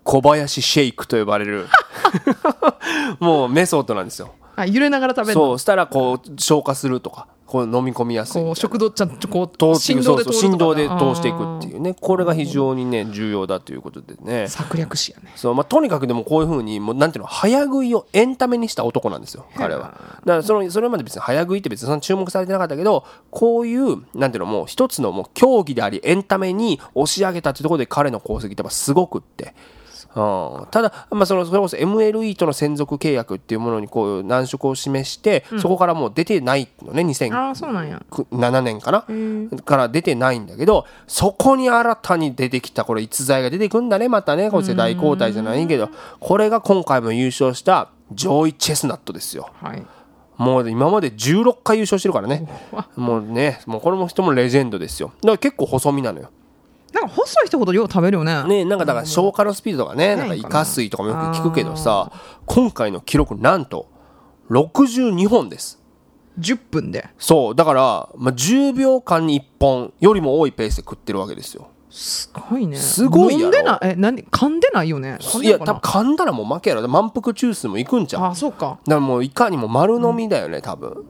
[0.04, 1.66] 小林シェイクと呼ばれる。
[3.20, 4.34] もうメソッドなんですよ。
[4.54, 5.46] あ揺れながら食べるの？
[5.46, 11.92] そうしたらこう消化するとかこう飲み込みやすいこう食道ちゃんとこう振動で通振動で通していくってういうね。
[11.92, 14.48] これが非常にね重要だということでね。
[14.48, 15.30] 策略師やね。
[15.36, 19.80] そうまあ、とにかくでもこういうふうにもうなんていうの早食いをエンタメにした男なんですよ彼は。
[19.80, 29.54] だからそのそれまで別に早食いって別にそんな注目されてなかったけどこういうなんていうのもう一つのもう競技でありエンタメに押し上げたっていうところで彼の功績ってやっぱすごくって。
[30.14, 38.02] うん、ただ、まあ、そのそれこそ MLE との専属契約っていうものにこう難色を示して、そこからもう出てないのね2000ああそうなんや。
[38.10, 39.06] 7年かな？
[39.62, 45.88] から出てないんだけどそこに新たに出てきたこれ逸材が出てくんだねまたねこの世代交代じゃないけど
[46.20, 49.50] これが今回も優勝したジョイ・チェスナットですよ。
[49.62, 49.82] はい。
[50.36, 52.48] もう今まで16回優勝してるからね。
[52.96, 55.12] もうねもうこれも人もレジェンドですよ。
[55.22, 56.30] だから結構細身なのよ
[56.92, 58.42] なんか細い人ほどよう食べるよね。
[58.44, 62.12] ねなんかだから消化のスピードとかねなんかイカ水とかもよく聞くけどさ
[62.46, 63.88] 今回の記録なんと
[64.50, 65.80] 62本です。
[66.38, 67.08] 10分で。
[67.18, 71.68] そうだから、まあ、10秒間に1本よりも多いペースで食ってるわけですよ。
[71.90, 72.78] すごいね。
[72.78, 73.44] すごいやろ。
[73.44, 75.18] 飲んでないえ何噛んでないよね。
[75.42, 76.88] いや多分噛んだらもう負けやろ。
[76.88, 78.20] 満腹中枢もいくんちゃう？
[78.22, 81.04] だかあそうからもういかにも丸飲みだよね多分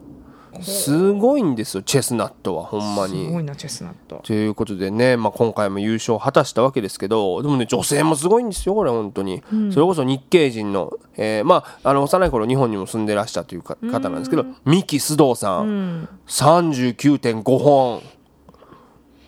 [0.62, 4.20] すごいんですよチェスナットはほんますにごいなチェスナット。
[4.22, 9.42] ということでね、まあ、今回も優勝を果たしたわけですけどでもね女性もすごいんですよこれ本当に、
[9.72, 18.02] それこそ日系人の,、えーまあ、あの幼い頃日本にも住んでらしたというか方なんですけど、三木須藤さん、39.5本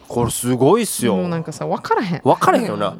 [0.08, 1.16] これすごいっすよ。
[1.16, 2.20] もうなんかさ分からへん。
[2.22, 2.96] 分からへんよな。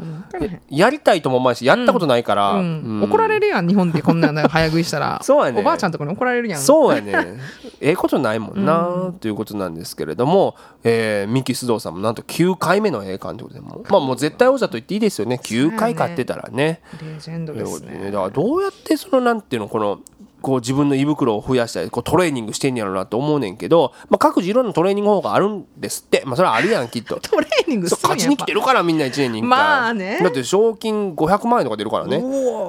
[0.68, 2.82] やりたいとも思わないしやったことないから、うん。
[2.82, 3.02] うん。
[3.04, 5.20] 怒られるやん日本でこんな早食いしたら。
[5.24, 5.60] そうやね。
[5.60, 6.60] おばあちゃんとかに怒られるやん。
[6.60, 7.38] そうやね。
[7.80, 15.40] ええことないもんな、ということなんですけれども、えー、三木須藤さんもなんと9回目の栄冠ということでまあもう絶対王者と言っていいですよね。
[15.42, 16.80] 9回勝ってたらね。
[17.00, 20.00] レジェンドですねだからどうやってそのなんていうのこの
[20.44, 27.18] こう自分の胃袋を増やしたりこうトレーニングしてんやろうなと思うねんけど、まあ、各自いろんなトレーニング方法があるんですって、まあ、それはあるやんきっと。
[27.18, 29.48] トレーニングす勝ちに来てるからみんな1年に1回。
[29.48, 30.18] まあね。
[30.22, 32.22] だって賞金500万円とか出るからね。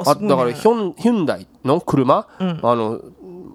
[0.05, 3.01] あだからヒョンヒュンダイの車、あの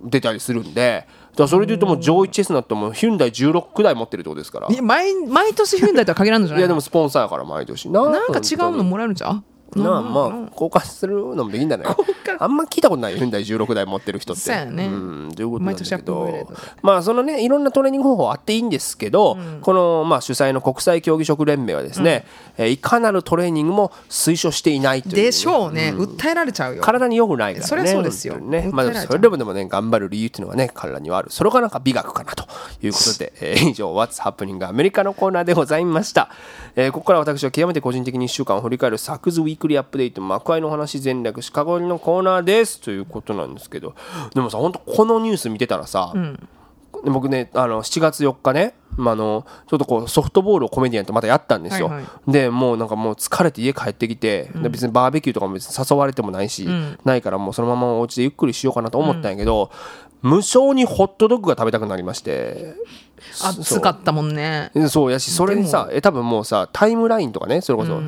[0.04, 1.06] 出たりするんで。
[1.36, 4.68] だそれで言うともう上位チェスナットもヒュンダイ16台持ってるってことですから。
[4.68, 7.88] いや毎毎年ヒュンダイとは限らんのじゃないいやでもスポンサーやから毎年。
[7.88, 9.42] ななんか違うのもらえるんちゃう？
[9.76, 11.84] なあまあ交換するのもできんだね。
[12.38, 14.42] あんま聞いたことないよヒュンダイ16台持ってる人って。
[14.42, 14.88] そうやね。
[14.88, 16.48] んということなんだけど。
[16.82, 22.24] まあそのねいろんなトレーニング方法あっていいんですけど、このまあ主催の国際競技職連盟はですね、
[22.56, 25.14] えーいかなるトレーニングも推奨していないという。
[25.16, 25.92] でしょうね。
[25.94, 26.82] 訴えられちゃうよ。
[26.82, 27.68] 体に良くないからね。
[27.68, 28.38] そりゃそうですよ。
[28.38, 28.70] ね。
[28.72, 31.30] まあ、それでもでもね頑張る理由っていうのはね彼らにはある。
[31.30, 32.46] それがなんか美学かなと
[32.82, 36.30] いうことで、えー 以上「What's Happening アメリカ」のコーナーでございました、
[36.76, 42.80] えーここから私は極めて個人的に1週間を振り返るサクズウィークリーアップデート幕開のお話全略シカゴ入りのコーナーです。
[42.80, 43.94] ということなんですけど。
[44.34, 46.12] でもさ本当このニュース見てたらさ、
[47.04, 56.66] で僕ねあの7月4日ね、まあ、あのちょっとこうソフトボールをコメディアンとまたやったんですよ、はいはでもうなんかもう疲れて家帰ってきて、で別にバーベキューとかも別に誘われてもないし、
[57.04, 59.70] ないからもうそのままお家でゆっくりしようかなと思ったんやけど、
[60.22, 62.74] 無性にホットドッグが食べたくなりまして。
[63.42, 64.70] 暑かったもんね。
[64.74, 64.88] そう。
[64.88, 68.00] そうやしそれにさえ多分もうさタイムラインとかねそれこそ、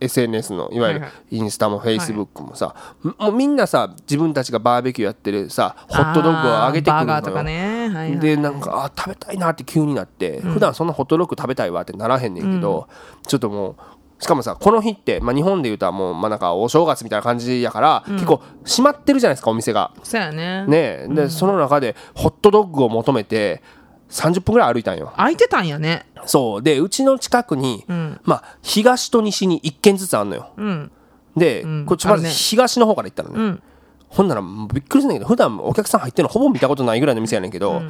[0.00, 7.42] SNS のいわゆるインスタもフェイスブックもさ、もうみんなさ自分たちがバーベキューやってるさホットドッグをあげてくるのよ。
[7.42, 7.88] ね。
[7.88, 12.88] はいはいでなんかあ食べたいなって急になって、普段そんなホットドッグ食べたいわってならへんねんけど、
[13.26, 13.76] ちょっともう
[14.20, 19.92] しかもさこの日って、まあ、日本でいうとはもう、まあ、なんかお正月みたいな感じやから、結構閉まってるじゃないですかお店が。
[20.02, 20.66] そうやね。
[20.66, 23.62] ねで、その中でホットドッグを求めて
[24.10, 25.12] 30分ぐらい歩いたんよ。
[25.16, 26.06] 空いてたんやね。
[26.26, 26.62] そう。
[26.62, 27.84] でうちの近くに、
[28.24, 30.52] まあ、東と西に1軒ずつあんのよ。
[30.56, 30.90] うん。
[31.36, 31.86] で、ん。
[31.86, 33.34] こっちまず東の方から行ったのね。
[33.36, 33.62] うん。
[34.08, 37.80] ほんならびっくりするんだけど普段お客さん入ってるのほぼ見たことないぐらいの店やねんけど、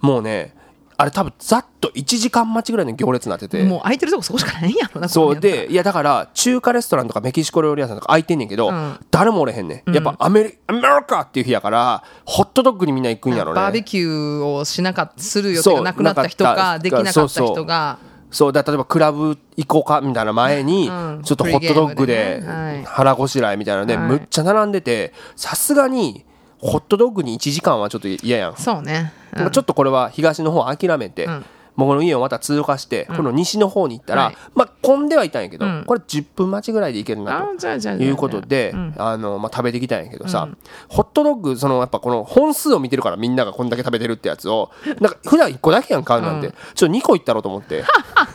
[0.00, 0.54] もうね
[1.00, 3.62] あれ多分ざっと1時間待ちぐらいの行列になってて。
[3.62, 5.38] もう空いてるとこそこしかないんやろなそう。
[5.38, 8.98] でいやだから中華レストランとかメキシコ料理屋さんとか空いてんねんけど、ん。
[9.12, 13.56] 誰もおれへんねん、やっぱアメリアメリカっていう日やからホットドッグにみんな行くんやろね。
[13.60, 16.78] バーベキューをしなかったする予定がなくなった人そうなかった。
[16.78, 17.98] かできなかった人が。
[18.32, 21.22] そうだ例えばクラブ行こうかみたいな前に、うん。
[21.22, 22.42] ちょっとホットドッグで
[22.86, 24.08] 腹ごしらえみたいなので、はい。
[24.08, 26.24] むっちゃ並んでてさすがに
[26.58, 29.40] ホットドッグに1時間はちょっと嫌やん、そうね、うん。
[29.40, 31.44] まあちょっとこれは東の方諦めて、うん。
[31.78, 34.36] 僕の家をまた通過して、この西の方に行ったら、はい。
[34.56, 35.84] まあ混んではいたんやけど、うん。
[35.86, 38.02] これ10分待ちぐらいで行けるなと。
[38.02, 38.94] いうことで、うん。
[38.98, 40.48] あのまあ、食べてきたんやけどさ、
[40.88, 46.52] ホットドッグそのやっぱこの本数を見てるからみんながこんだけ食べてるってやつを なんか普段1個だけやん買うなんて、うん。
[46.74, 47.84] ちょっと2個いったろうと思って。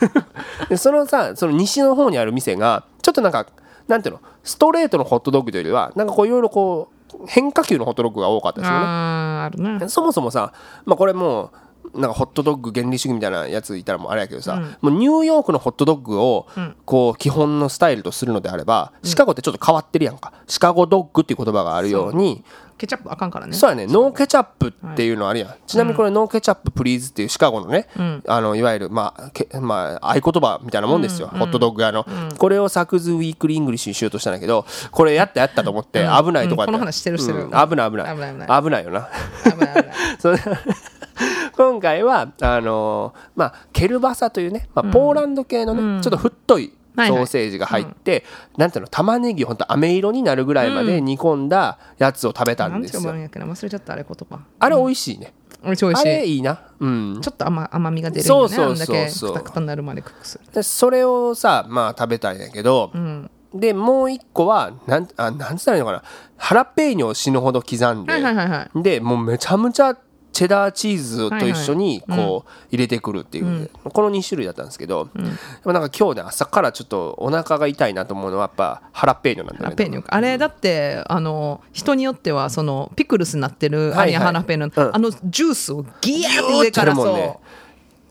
[0.70, 3.46] でそのさその西の方にある店がちょっとなんか
[3.88, 6.93] なんていうのストレートのホットドッグというよりはなんかこういろいろこう
[7.26, 9.78] 変化球のホットドッグが多かったですよね。
[9.78, 10.52] ねそもそもさ、
[10.84, 11.50] まあ、これも
[11.94, 16.46] うなんかホットドッグ原理主義みたいなやついたらもうあれやけどさ、もうニューヨークのホットドッグを
[16.84, 20.32] こう基本のスタイルとするのであれば、シカゴってちょっと変わってるやんか。
[20.46, 22.44] シカゴドッグっていう言葉があるように
[22.76, 23.54] ケチャップあかんからね。
[23.54, 23.86] そうやね。
[23.86, 27.88] No ketchup っていうのあるやん、ちなみにこれ No ketchup please っていうシカゴのね、
[28.26, 32.06] あのいわゆるまあけまあ合言葉みたいなもんですよ、ホットドッグ屋の、
[32.38, 36.66] これを Saku's Weekly English にしようとしたんだけどこれやったやったと思って危ないとこやった、うん。
[36.66, 37.44] この話してるしてる。
[37.44, 37.50] うん。
[37.50, 38.14] 危ない危ない。
[38.14, 38.84] 危ない危ない。
[38.84, 39.08] よな。
[39.44, 39.84] 危ない
[40.20, 40.48] 危ない。
[41.56, 48.24] 今回はあのーまあケルバサというね、まあ、ポーランド系のね、ちょっと太いソーセージが入って、
[48.56, 54.44] なんていうの玉ねぎほんと飴色になるぐらいまで煮込んだやつを食べたなんんですよ、て呼ばれん忘れちゃったあれ言葉。
[54.58, 56.60] あれ美味しいね、美味しい美味しあれいいいな。
[56.78, 57.18] うん。
[57.20, 58.48] ちょっと甘甘みが出るよね。
[58.48, 59.28] そうそうそうそう。
[59.30, 60.38] あんだけクタクタになるまでクックす。
[60.38, 63.30] るでそれをさまあ食べたんやけど、ん。
[63.54, 66.02] でもう一個はなんあなんつったらいいのかな。
[66.36, 68.82] ハラペーニョを死ぬほど刻んで、はいはいはいはい。
[68.82, 69.96] でもうめちゃめちゃ
[70.34, 72.26] チェダーチーズと一緒にはいはい。
[72.28, 75.20] こう入れてくるっていう、この2種類だったんですけど、で
[75.64, 79.64] もなんか今日ね朝からちょっとお腹が痛いなと思うのはやっぱハラペーニョなんだよね。
[79.64, 84.08] ハラペーニョあれだってあの人によってはそのピクルスになってるはいはい。
[84.08, 84.66] アニアハラペーニョ。
[84.66, 84.86] うん。
[84.86, 87.40] のあのジュースをギヤーって上からそ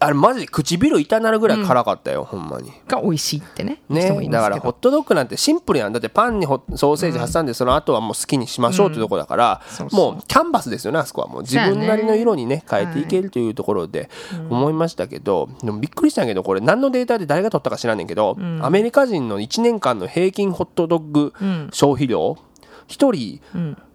[0.04, 2.70] あれマジで唇痛なるぐらい辛かったよ、ほんまに。
[2.70, 5.94] うが美味しいってねねだからホットドッグなんてシンプルやん。
[5.94, 11.28] だってパンにホソーセージ挟んでその後はもう好きにしましょうってとこだから、もうキャンバスですよねあそこは。
[11.28, 14.10] もう自分なりの色にね変えていけるというところで
[14.50, 21.34] 思いましたけど、でもびっくりしたけどこれ何のデータで誰が取ったか知らんねんけど、アメリカ人の1年間の平均ホットドッグ
[21.72, 22.38] 消費量
[22.88, 23.42] 1人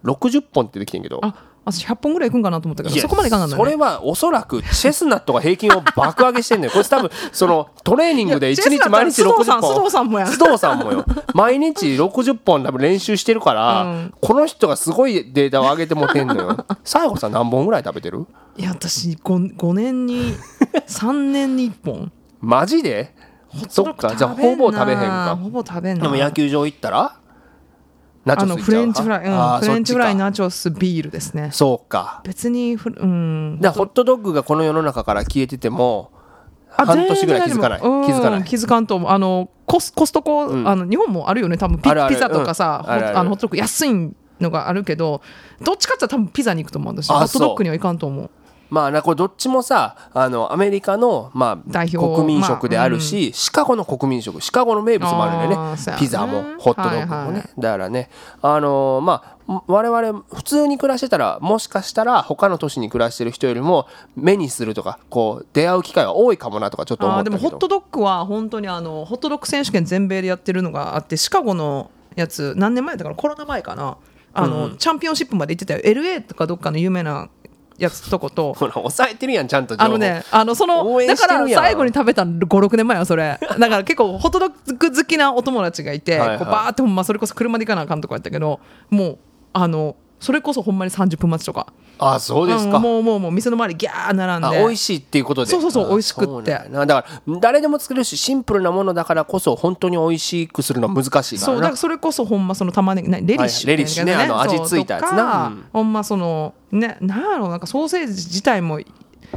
[0.04, 1.02] 60本ってできてん。
[1.02, 1.34] けど、あ
[1.72, 10.26] 私100本ぐらいいくんかなと思ったけどそこまでいかんかんだそれねはおそらくチェスナットが平均を爆上げしてんのよこれ多分 そのトレーニングで1日毎日いやチェスナッ60トは須藤さんもや。
[10.26, 11.04] 須藤さんもよ。
[11.34, 14.14] 毎日60本多分練習してるから、うん。
[14.20, 16.64] この人がすごいデータを上げてもてんのよ。
[16.84, 18.26] 西郷さん何本ぐらい食べてる？
[18.56, 20.34] いや私 5, 5年に
[20.86, 22.12] 3年に1本。
[22.40, 23.14] マジで？
[23.68, 25.38] そっかじゃあほぼ食べへんか。
[25.40, 26.02] ほぼ食べんな。
[26.02, 27.16] でも野球場行ったら？
[28.36, 31.50] あのフレンチフライ、うん、フレンチフライナチョスビールですね。
[31.52, 32.20] そうか。
[32.24, 36.10] 別にうんだホットドッグがこの世の中から消えてても
[36.76, 37.80] あ半年ぐらい気づかない。
[37.80, 38.40] 気づかない。
[38.40, 39.10] うん気づかんと思う。
[39.10, 41.58] あのコスコストコ、あの日本もあるよね。
[41.58, 43.18] 多分ピピザとかさ、うん。
[43.18, 45.20] あのホットドッグ安いのがあるけど
[45.60, 47.16] どっちかって言ったら多分ピザに行くと思うんですよ。
[47.16, 48.30] あホットドッグにはいかんと思う
[48.70, 55.96] まあなこれどっちもさあのアメリカの、まあ、代表国民食であるし、シカゴの国民食シカゴの名物もあるんだよねね。
[55.98, 58.10] ピザもホットドッグもね、はいはいだからね
[58.42, 67.36] あのーまあ我々普通に暮らしてたらもしかしたら他の都市に暮らしてる人よりも目にするとかこう出会う機会は多いかもなとかちょっと思あったけど。
[67.36, 73.96] ーでもホットドッグは本当にあのホットドッグ選手権全米でやってるのがあってシカゴのやつ何年前だからコロナ前かな？
[74.34, 75.80] あの、チャンピオンシップまで行ってたよ。
[75.82, 77.28] LA とかどっかの有名な
[77.78, 83.38] やつとこと ほら抑えてるやんちゃんとあのね、あの、そのだから最後に食べたの5、6年前よ、それ。
[83.58, 86.38] だから結構、ホットドッグ好きなお友達がいて、はいはい。
[86.38, 88.60] こうバーってほんま、それこそ車で行かなあかんとこやったけど、
[88.90, 89.18] もう、
[89.52, 91.72] あの、それこそほんまに30分待ちとか。
[92.00, 94.56] あそうですか、うんもうもうもう店の周りギャー並んで。
[94.56, 95.50] あ美味しいっていうことで。
[95.50, 96.52] そうそうそうあ美味しくって。
[96.52, 97.04] だから
[97.40, 101.54] 誰でも作れるしシンプルなものだからこそ本当に美味しくするのは難しいからな。
[101.54, 105.50] そうだからそれこそほんまその玉ねぎなレリッシュはいレリッシュねあの味ついたやつな。
[105.50, 105.64] そうん。
[105.72, 108.86] ほんまそのねなんやろうなんかソーセージ自体もち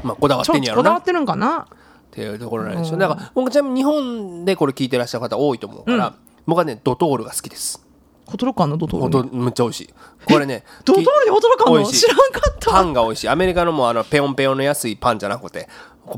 [0.04, 0.78] まあ、こだわっょてんやろな。
[0.78, 1.68] こだわってるんかな。
[2.12, 2.98] っていうところなんですよ。
[2.98, 6.14] だから僕ちなみに日本でこれ聞いてらっしゃる方多いと思うから、
[6.46, 7.86] 僕はねドトールが好きです
[8.32, 9.94] ホトロカンのドトールめっちゃ美味しい。
[10.26, 12.72] これねドトールにホトロカンの知らんかった。
[12.72, 13.30] パンが美味しい。
[13.30, 15.68] アメリカのもうあのペヨンペヨンの安いパンじゃなくて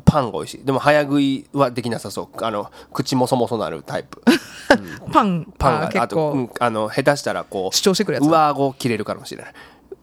[0.05, 0.63] パンが美味しい。
[0.63, 2.43] でも早食いはできなさそう。
[2.45, 4.21] あの口もそもそなるタイプ。
[5.11, 8.25] パ ンパンがあうんあの下手したらこう主張してくるやつ。
[8.25, 9.53] 上顎切れるかもしれない。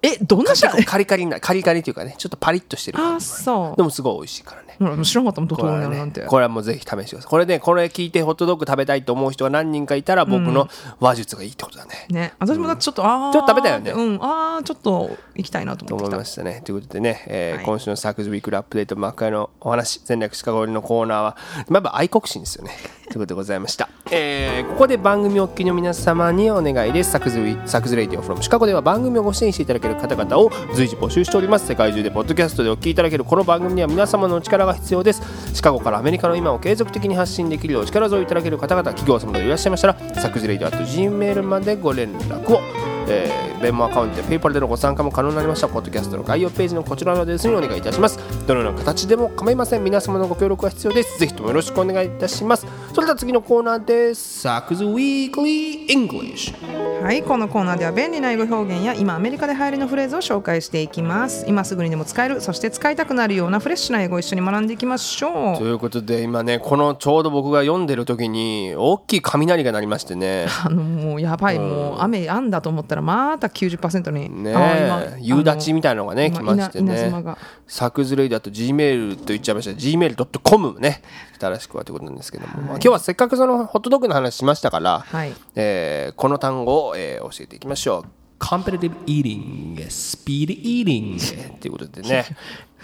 [0.02, 3.76] えどんな知らん結構カリカリな カリカリっていうかねちょっとパリッとしてるあそう。
[3.76, 4.69] でもすごい美味しいからね
[5.04, 6.20] 知らんかったもんドトーこれはルになるなんて。
[6.22, 7.22] ね、これはもうぜひ試してください。
[7.24, 10.68] これねこれ聞いてホットドッグ食べたいと思う人が何人かいたら僕の
[11.00, 12.32] 話術がいいってことだね、ね。
[12.38, 13.90] 私もだってちょっと、ああちょっと食べたよね。
[13.90, 14.18] うん。
[14.22, 16.16] ああちょっと行きたいなとと思ってきた。
[16.16, 16.62] 思いましたね。
[16.64, 17.64] ということでね、えーはい。
[17.64, 21.36] 今週のサクズウィークルアップデート、幕開のお話、戦略シカゴのコーナーは、
[21.68, 22.72] まあやっぱ愛国心ですよね。
[23.10, 23.88] ということでございました。
[24.10, 27.10] えーここで番組お聞きの皆様にお願いです。
[27.10, 31.66] Saku's Saku's Radio from Chicago では番組をご支援していただける方々を随時募集しております。
[31.66, 35.22] 世界中でポッドキャストでお聞きいただけるこの番組には皆様のお力が必要です。
[35.54, 42.89] シカゴからアメリカの今を継続的に発信できるよう力添えいただける方々、企業様でいらっしゃいましたら、 sakusradio at gmail までご連絡を。
[43.10, 45.68] えー、 Venmo アカウントや PayPal でのご参加も可能になりました。
[45.68, 48.18] ポッドキャストの概要ページのこちらのアドレスにお願いいたします。
[48.46, 49.84] どのような形でも構いません。
[49.84, 51.18] 皆様のご協力が必要です。
[51.18, 52.66] ぜひともよろしくお願いいたします。
[52.94, 54.40] それでは次のコーナーです。
[54.42, 56.54] サクズウィークリー English。
[57.02, 70.46] はいこのコーナーでは便利な英語表現や今アメリカで流行りのフレーズを紹介していきます今すぐにでも使えるそして使いたくなるようなフレッシュな英語を一緒に学んでいきましょうということで今ねこのちょうど僕が読んでる時に大きい雷が鳴りましてね。
[70.62, 74.42] あのもうやばい、もう雨やんだと思ったらまた90%に。
[74.44, 77.38] ね夕立ちみたいなのがね今来まして稲稲妻ねが。
[77.66, 79.70] サクズレイだと Gmail と言っちゃいました。
[79.72, 81.02] Gmail.com ね。
[81.38, 85.32] 正しくはということなんですけども、まあ今日はせっかくそのホットドッグの話しましたから、はい。
[85.54, 88.04] えーこの単語を、えー教えていきましょう。
[88.42, 91.18] Competitive Eating Speed Eating.
[91.60, 92.24] ということでね。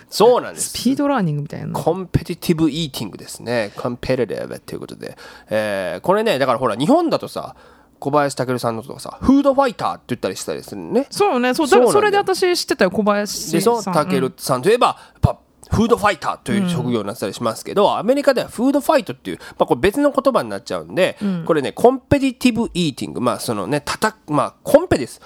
[0.08, 0.70] そうなんです。
[0.70, 1.72] スピードラーニングみたいな。
[1.72, 3.72] コンペティティブイーティングですね。
[3.76, 5.16] コンペティティブということで。
[5.50, 7.56] えーこれね、だからほら、日本だとさ、
[7.98, 11.06] 小林武さんのとかさ、フードファイターって言ったりしたりするのね。
[11.10, 11.54] そうね。
[11.54, 11.92] そうだそうなんだよ。
[11.92, 15.38] それで私知ってたよ小林でしょ、さんたけるさんといえば、やっぱ、
[15.70, 25.20] フードファイターという職業になってたりしますけど、アメリカではフードファイトっていう、まあ、これ別の言葉になっちゃうんで、これね、コンペティティブイーティング、まあ、そのね、たた、まあ、コンペです。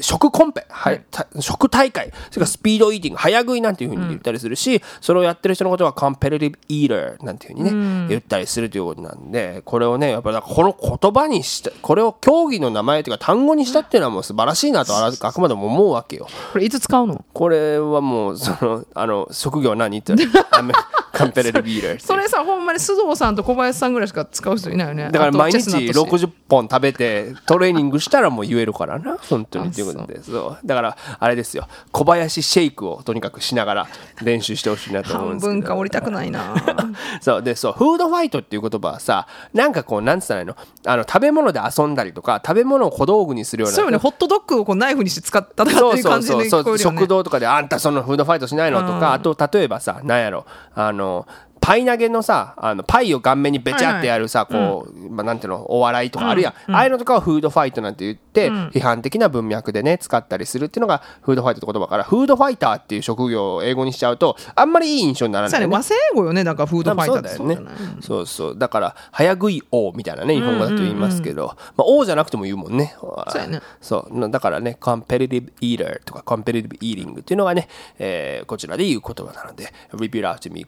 [0.00, 16.28] 食コンペ、はい、た食大会、それからスピードイーティング、早食いなんていうふうに言ったりするし、それをやってる人のことはコンペティブイーターなんていうふうにね、言ったりするということなんで、これをね、やっぱだからこの言葉にした、これを競技の名前というか単語にしたっていうのはもう素晴らしいなとあくまでも思うわけよ。
[16.52, 17.24] これいつ使うの？
[17.32, 19.98] これはもうそのあの職業何？
[19.98, 20.64] って言ったら
[21.14, 25.10] カンペレルビーラーそれさほんまに須藤さんと小林さんぐらいしか使う人いないよね。
[25.10, 29.70] だから毎日チェスナット氏60本食べてトレーニングしたらもう言えるからな本当に。
[29.70, 29.86] という。
[29.86, 30.66] ことでそう。
[30.66, 31.68] だからあれですよ。
[31.92, 33.86] 小林シェイクをとにかくしながら
[34.22, 35.60] 練習してほしいなと思うん半ですけど。
[35.60, 36.54] 分か降りたくないな。
[37.20, 37.42] そう。
[37.42, 37.72] でそう。
[37.72, 40.56] フードファイトっていう言葉はさなんかこうなんつったらいいの？
[40.86, 43.76] あの食べ物で遊んだりとか食べ物を小道具にするような。
[43.76, 43.98] そうよね。
[43.98, 46.48] ホットドッグをこうナイフにして使ったとかっていうそうそう感じでそう。
[46.50, 46.98] そう聞こえるよね。
[47.00, 48.80] 食堂とかであんたそのフードファイトしないの？
[48.80, 50.46] とか、あと例えばさなんやろ。
[50.74, 51.26] あのの
[51.64, 67.58] パイ投げのさあのパイを顔面にべちゃってやるさ、こう、まあ、なんていうのお笑いとかあるやん、ああいうのとかはフードファイトなんて言って、批判的な文脈でね使ったりするっていうのがフードファイトって言葉からフードファイターっていう職業を英語にしちゃうとあんまりいい印象にならないよね和製英語よねだからフードファイターだよね。
[68.02, 71.46] そうそうだから早食い王みたいなね日本語だと言いますけど、
[71.76, 72.94] まあ、王じゃなくても言うもんね。
[72.98, 73.62] そうやね。
[73.80, 74.30] そう。
[74.30, 80.64] だからねコンペティティブイーターとかコンペティティブイーティングっていうのがね、えーこちらで言う言葉なので repeat after me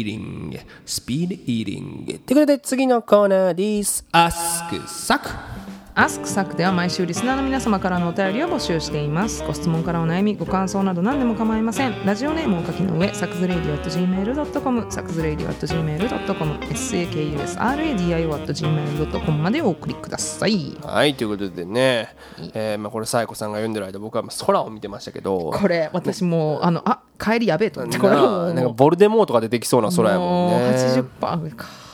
[0.00, 2.18] eating、speed eating。
[2.18, 4.04] ということで、次のコーナーです。
[5.98, 9.42] Ask Saku では毎週リスナーの皆様からのお便りを募集しています。
[9.44, 12.04] ご質問からお悩み、ご感想など何でも構いません。
[12.04, 20.76] ラジオネームをお書きの上、 sakusradio at gmail.com、sakusradio at gmail.com、sakusradio at gmail.com までお送りください。
[20.82, 22.14] はいということでね、
[22.52, 25.50] えーまあ、これサイコさんが読んでる間僕は空を見てましたけど。
[25.50, 30.58] これ、私もう、あの、あ帰りやべえと思って、これなんかボルデモートが出てきそうな空やもんね。
[30.58, 31.86] もう80%上か。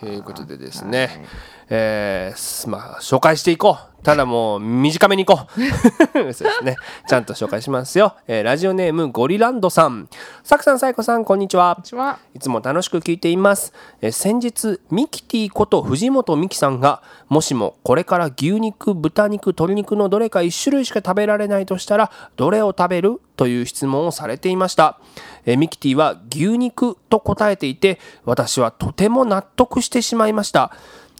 [0.00, 1.26] ということでですね、
[1.72, 3.90] えーすまあ、紹介していこう。
[4.02, 5.60] ただもう短めにいこう。
[6.12, 6.76] そうですね。
[7.06, 8.14] ちゃんと紹介しますよ。
[8.26, 10.08] えーラジオネームゴリランドさん。
[10.42, 11.76] サクさん、サイコさん、こんにちは。
[11.76, 12.18] こんにちは。
[12.34, 13.72] いつも楽しく聞いています。
[14.00, 24.98] えー先日、ミキティこと藤本美貴さんが、もしもこれから牛肉、豚肉、鶏肉のどれか1種類しか食べられないとしたら、どれを食べるという質問をされていました。
[25.44, 30.72] えーミキティは牛肉と答えていて、私はとても納得してしまいました。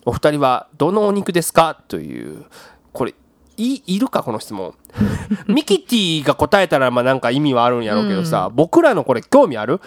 [0.07, 1.83] お二人はどのお肉ですか？
[1.89, 2.45] という、
[2.93, 3.15] これ、
[3.57, 4.23] いいるか？
[4.23, 4.75] この質問。
[5.47, 9.79] ミキティが答えたらまあなんか意味はあるんやろうけどさ、僕らのこれ興味ある？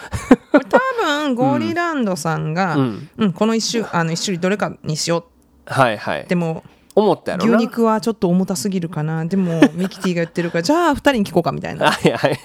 [0.51, 5.25] これ多分ゴーリランドさんが、ううんんこの一種あの一種類どれかにしよ
[5.67, 5.73] う。
[5.73, 6.25] はいはい。
[6.27, 6.63] でも
[6.95, 9.25] 思ったやろ牛な肉はちょっと重たすぎるかな。
[9.25, 11.91] でもミキティが言ってるからじゃあ2人に聞こうかみたいな。
[11.91, 12.37] はいはいい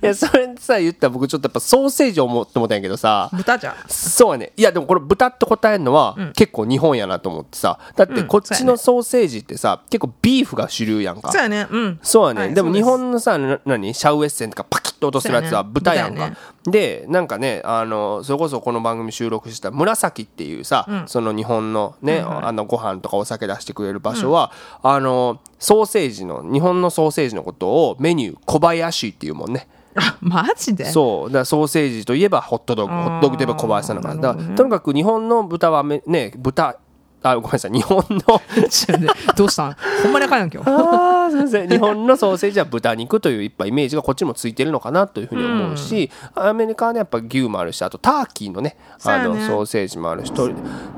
[0.00, 3.30] やそれさ言ったら僕ちょっとやっぱソーセージを思って思ったんやけどさ。
[3.32, 4.52] 豚じゃそうやね。
[4.56, 7.78] いやでもこれ豚って答えるのは結構日本やなと思ってさ。
[7.96, 11.30] だってこっちのソーセージってさ結構ビーフが主流やんか。
[11.32, 11.66] そうやね。
[11.70, 11.98] うん。
[12.02, 13.94] そうやね、はいでも日本のさな何？
[13.94, 24.52] シャウエッセンとかパキッと落とすやつは豚やんか、でなんかねあのそれこそこの番組収録した紫っていうさ、その日本のね、あのご飯とかお酒出してくれる場所は、
[24.82, 29.68] あのソーセージの日本のソーセージのことをメニュー小林っていうもんね。
[29.96, 30.86] あマジで？
[30.86, 31.32] そう。
[31.32, 32.92] だソーセージといえばホットドッグ。
[32.92, 34.14] ホットドッグといえば小林さんだから。
[34.16, 36.78] だからとにかく日本の豚はめね豚
[37.26, 37.72] あごめんなさい。
[37.72, 38.18] 日本の。
[39.34, 39.76] どうしたん？
[40.02, 41.68] ほんまにん今日 すいません。
[41.70, 50.50] 日本のソーセージは豚肉といういっぱいイメージがこっちもついてるのかなというふうに思うし、アメリカはねやっぱ牛もあるしあとターキーのねあのソーセージもあるしと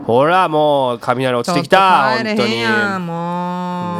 [0.04, 2.56] ほらもう雷落ちてきた本当に。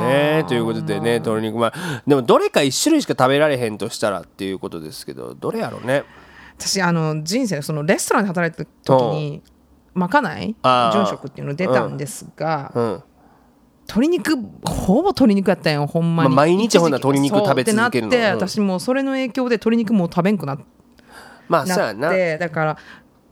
[0.07, 1.73] ねということでね鶏肉まあ
[2.07, 6.05] でもどれか一種類しか食べられへんとしたらっていうことですけどどれやろうね。
[6.59, 9.43] 私あの人生そのレストランで働いてた時に
[9.97, 10.55] まかない？
[10.63, 13.03] 殉職っていうの出たんですが、うん。
[13.89, 18.13] 鶏肉ほぼ鶏肉やったんよほんまに、まあ毎日ほんなら鶏肉食べ続けるの。
[18.13, 18.49] そうってなって、うん。
[18.49, 20.59] 私もうそれの影響で鶏肉もう食べんくな
[21.49, 22.09] まあそうやな。
[22.09, 22.79] なってだから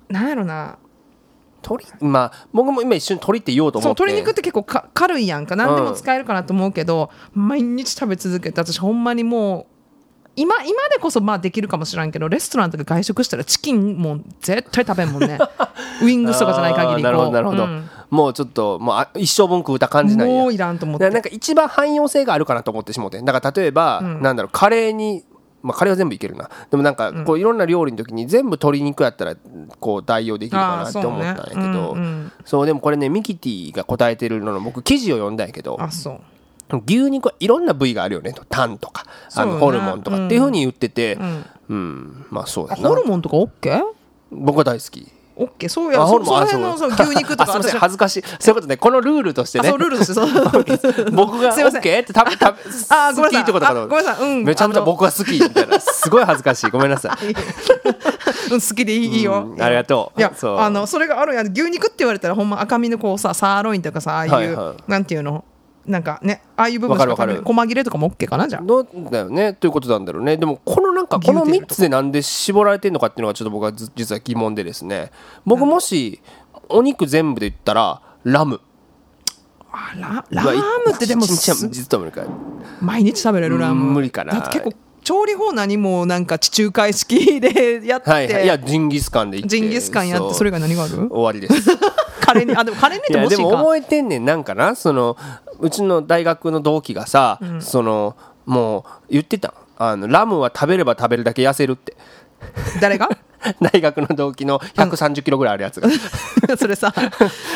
[0.09, 0.79] なんやろな。
[1.63, 4.03] 鶏まあ僕も今一瞬鶏って言おうとそう思って。
[4.05, 5.57] 鶏肉って結構か軽いやんか。
[5.57, 9.74] 何でも使えるかなと思うけど、毎日食べ続けて私ほんまにもう
[10.37, 15.39] 今今でこそまあできるかもしらんけどレストランとか外食したらチキンもう絶対食べんもんね。
[16.03, 17.89] ウイングスとかじゃない限りなるほどなるほど、うん。
[18.11, 21.09] もうちょっともうあ一生分食うた感じなんやもういらんと思って。
[21.11, 23.21] なんか一番汎用性があるかなと思ってしもうて。
[23.21, 25.25] だから例えば、なんだろうカレーに
[25.65, 26.51] まあ、カレーは全部いけるな。
[26.71, 29.35] でもなんかこういろんな料理の時に全部鶏肉やったら
[29.81, 31.55] こう代用できるかなって思ったんやけど。
[31.55, 31.73] そうね。
[31.73, 32.33] うんうん。
[32.45, 35.79] そうでもこれねミキティが答えてるのの僕記事を読んだんやけど。
[35.81, 36.21] あそう
[36.87, 38.33] 牛肉はいろんな部位があるよね。
[38.33, 39.05] とタンとか
[39.35, 41.17] あのホルモンとかっていうふうに言ってて。
[41.17, 41.45] ん。
[41.69, 43.83] うん、まあそうあやなホルモンとか OK?
[44.31, 45.09] 僕は大好き。
[45.37, 45.69] オッケー。
[45.69, 46.91] そうやそその辺のそそう。
[46.91, 48.23] う牛肉とか 恥ずかしい。
[48.39, 48.77] そういうことね。
[48.77, 49.69] このルールとしてね。
[49.69, 50.29] あそうルールですそう。
[51.13, 51.83] 僕がすいません。
[51.83, 52.47] OK って食べ食べ
[52.91, 53.31] あごめんなさい。
[53.31, 53.83] 好きってことかと。
[53.83, 54.31] あごめんなさい。
[54.31, 54.45] うん。
[54.45, 55.81] めちゃめちゃ僕は好きみたいな。
[55.81, 56.71] すごい恥ずかしい。
[56.71, 57.27] ごめんなさい。
[58.53, 59.63] うん好きでいいようん。
[59.63, 60.21] ありがとう。
[60.21, 60.59] いやそう。
[60.59, 61.37] あのそれがあるん。
[61.37, 64.77] や牛肉って言われたらほんま赤身のこうさサーロインとかさああいう、はいはい。
[64.87, 65.45] なんていうの？
[65.87, 67.15] なんかねああいう部分しか
[67.45, 68.63] 細切れとかも OK かなじゃあ。
[68.63, 69.53] どうだよね。
[69.53, 70.37] ということなんだろうね。
[70.37, 75.11] でもこのなんかこの3牛テールとかつでなんで絞られてるのかっていうのがちょっと僕はず実は疑問でですね。
[75.45, 76.21] 僕もし
[76.69, 78.61] お肉全部で言ったらラム。
[79.71, 80.57] あララー
[80.87, 81.27] ムってでも
[82.81, 83.89] 毎日食べれるラーム。
[83.89, 84.33] うん無理かな。
[84.35, 84.73] だって結構
[85.03, 88.45] 調理法何もなんか地中海式でやって、はいはい。
[88.45, 89.57] いやジンギスカンで行って。
[89.59, 91.09] ジンギスカンやってそれが何がある？
[91.11, 91.71] 終わりです
[92.35, 94.25] カレーにあでもカレーにってもしいか覚えてんねん。
[94.25, 94.75] なんかな？
[94.75, 95.17] その
[95.61, 99.53] うちの大学の同期がさ、そのもう言ってたん。
[99.77, 101.97] あのラムは食べれば食べるだけ痩せるって。
[102.81, 103.09] 誰が？
[103.61, 105.89] 大学の同期の130キロぐらいあるやつが、
[106.57, 106.95] それさ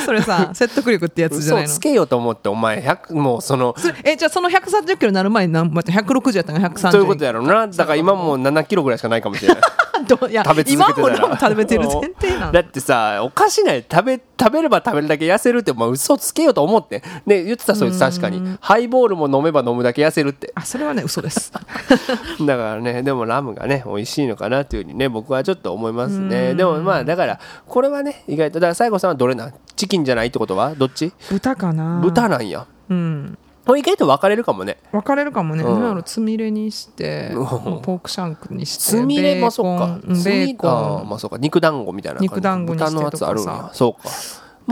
[0.05, 1.67] それさ説得力ってやつじゃないの？
[1.67, 7.67] 嘘つけよと思ってお前100もうそのそれえじゃあその130キロになる前に何待って160やったのが130そういうことやろうな。
[7.67, 9.63] だから今もう7キロぐらいしかないかもしれない
[10.01, 11.17] どういや食べ続けてたら。
[11.17, 12.61] 今もラム食べてる前提なのだ。
[12.61, 13.85] ってさおかしない。
[13.91, 17.03] 食べ食べれば食べるだけ痩せるってまあ嘘つけよと思って。
[17.27, 18.57] ね言ってたそいつ確かに。
[18.61, 20.53] ハイボールも飲めば飲むだけ痩せるって。
[20.55, 21.53] あそれはね嘘です。
[22.47, 26.55] だからねでもラムがね美味しいのかなというふうにね僕はちょっと思いますね。
[26.55, 29.55] でもまあだからこれはね意外とだから西郷さんはどれなん？
[29.77, 30.75] チキンじゃないってことは？
[30.75, 31.13] どっち？
[31.31, 32.01] 豚かな。
[32.03, 32.67] 豚なんや。
[32.91, 33.39] うん
[33.69, 34.79] これ意外と分かれるかもね。
[34.93, 35.95] 分かれるかもね、うん。
[35.95, 39.99] なつみれにしてポークシャンクにしてつみれまあそうか。
[40.07, 41.07] ベーコン。
[41.07, 41.37] まあそうか。
[41.37, 42.35] 肉団子みたいな感じ。
[42.35, 43.75] 肉団子にして豚のやつあるんとかさや。
[43.75, 44.09] そうか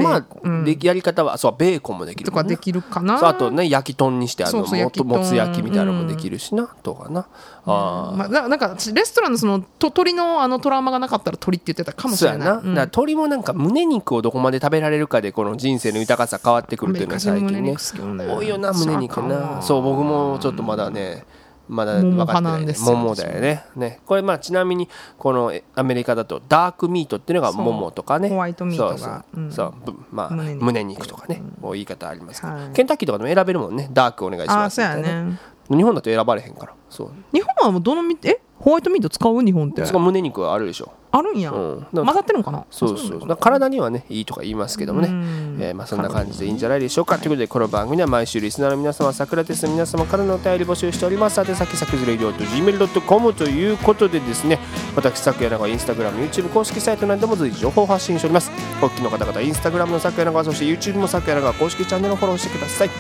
[0.03, 0.65] まあうん。
[0.65, 3.19] でやり方はそうベーコンもできるとかできるかな。
[3.19, 7.27] そうあとね焼き豚にしてあのそうそうもつ焼きみたいなのもできるしなとかな。
[7.65, 8.17] あー。
[8.17, 12.63] まあ、ななんか私レストランのそのと鳥のあのトラウマがなかったら鳥って言ってたかもしそうやな、れないうん。
[12.63, 19.63] だから鶏もなんか胸肉をどこまで食べられるかでこの人生の豊かさ変わってくるっていうのは最近ね多いよな胸肉な。
[19.63, 21.25] そう僕もちょっとまだね
[21.69, 23.65] まだ桃分かってないんですよ桃だよね。
[23.77, 24.01] ね。
[24.07, 24.89] これまあちなみに
[25.19, 28.29] このえアメリカだとダークミートっていうのが桃とかね。
[28.29, 29.53] ホワイトミートがそうそう,、うん。
[29.53, 29.75] そう。
[29.85, 32.73] ぶまあ胸胸肉肉とかね、こう言い方ありますけど、はい。
[32.73, 33.89] ケンタッキーとかでも選べるもんね。
[33.93, 35.39] ダークお願いしますああそうやみたいなね。
[35.69, 36.75] 日本だと選ばれへんから。
[36.89, 37.11] そう。
[37.33, 38.41] 日本はもうどのみえ？
[38.59, 39.43] ホワイトミート使う？
[39.43, 39.85] 日本って。
[39.85, 40.93] そこ胸肉はあるでしょ。
[41.13, 41.87] あるんや、うん。
[41.93, 42.67] 混ざってるのかな？
[42.71, 45.59] そうそうだからなのか体にはねいいとか言いますけどもね、うん。
[45.61, 47.19] えーまあ、そんな感じでいいんじゃないでしょうか。
[47.19, 51.41] ということでこの番組では毎週リスナーの皆様桜テスの皆様からのお便り募集しております。
[51.41, 54.59] 宛先さくずれりょうと gmail.com ということでですね
[54.95, 58.51] 私昨夜長インスタグラム YouTube 公式サイトなども随時情報を発信しております。
[58.83, 62.91] お聞きの方々インスタグラムの昨夜長そして YouTube も昨夜長公式チャンネルをフォローしてください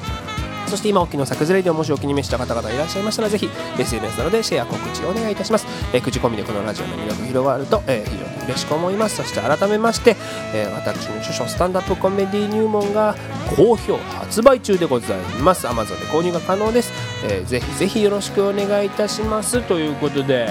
[0.66, 3.48] そして今お聞きの作図レイディオもしお気に召した方々いらっしゃいましたらぜひ
[3.78, 9.16] SNS などでシェア告知をお願いいたします、えー口コミでこのラジオの魅力広がると、えー非常に嬉しく思います。
[9.16, 10.14] そして改めまして、
[10.54, 13.16] えー私の著書スタンダップコメディ入門が
[13.56, 15.66] 好評発売中でございます。
[15.66, 16.92] Amazon で購入が可能です、
[17.24, 19.62] えーぜひぜひよろしくお願いいたします。
[19.62, 20.48] ということで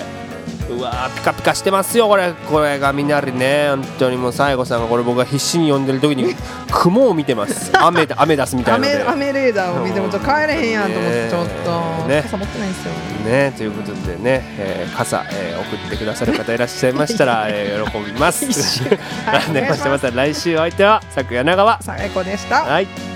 [0.70, 2.34] うわーピカピカしてますよこれ。
[2.49, 3.68] これがみなりね。
[3.70, 6.36] 本当にもう西郷さんがこれ僕が必死に読んでる時に
[6.72, 7.72] 雲を見てます。
[7.78, 9.09] 雨雨出すみたいなの雨で。
[9.09, 12.22] 雨レーダーを見てもちょっと帰れへんやんと思ってちょっと、ね。
[12.24, 12.91] 傘持ってないんですよ。
[13.26, 18.45] ねということでね、えー傘、えー送ってくださる方いらっしゃいましたら、 えー喜びます。
[18.45, 18.86] 一緒。
[19.32, 21.82] なんでましてまた来週お相手は昨夜長川。
[21.82, 22.63] 最高でした。
[22.63, 23.14] はい。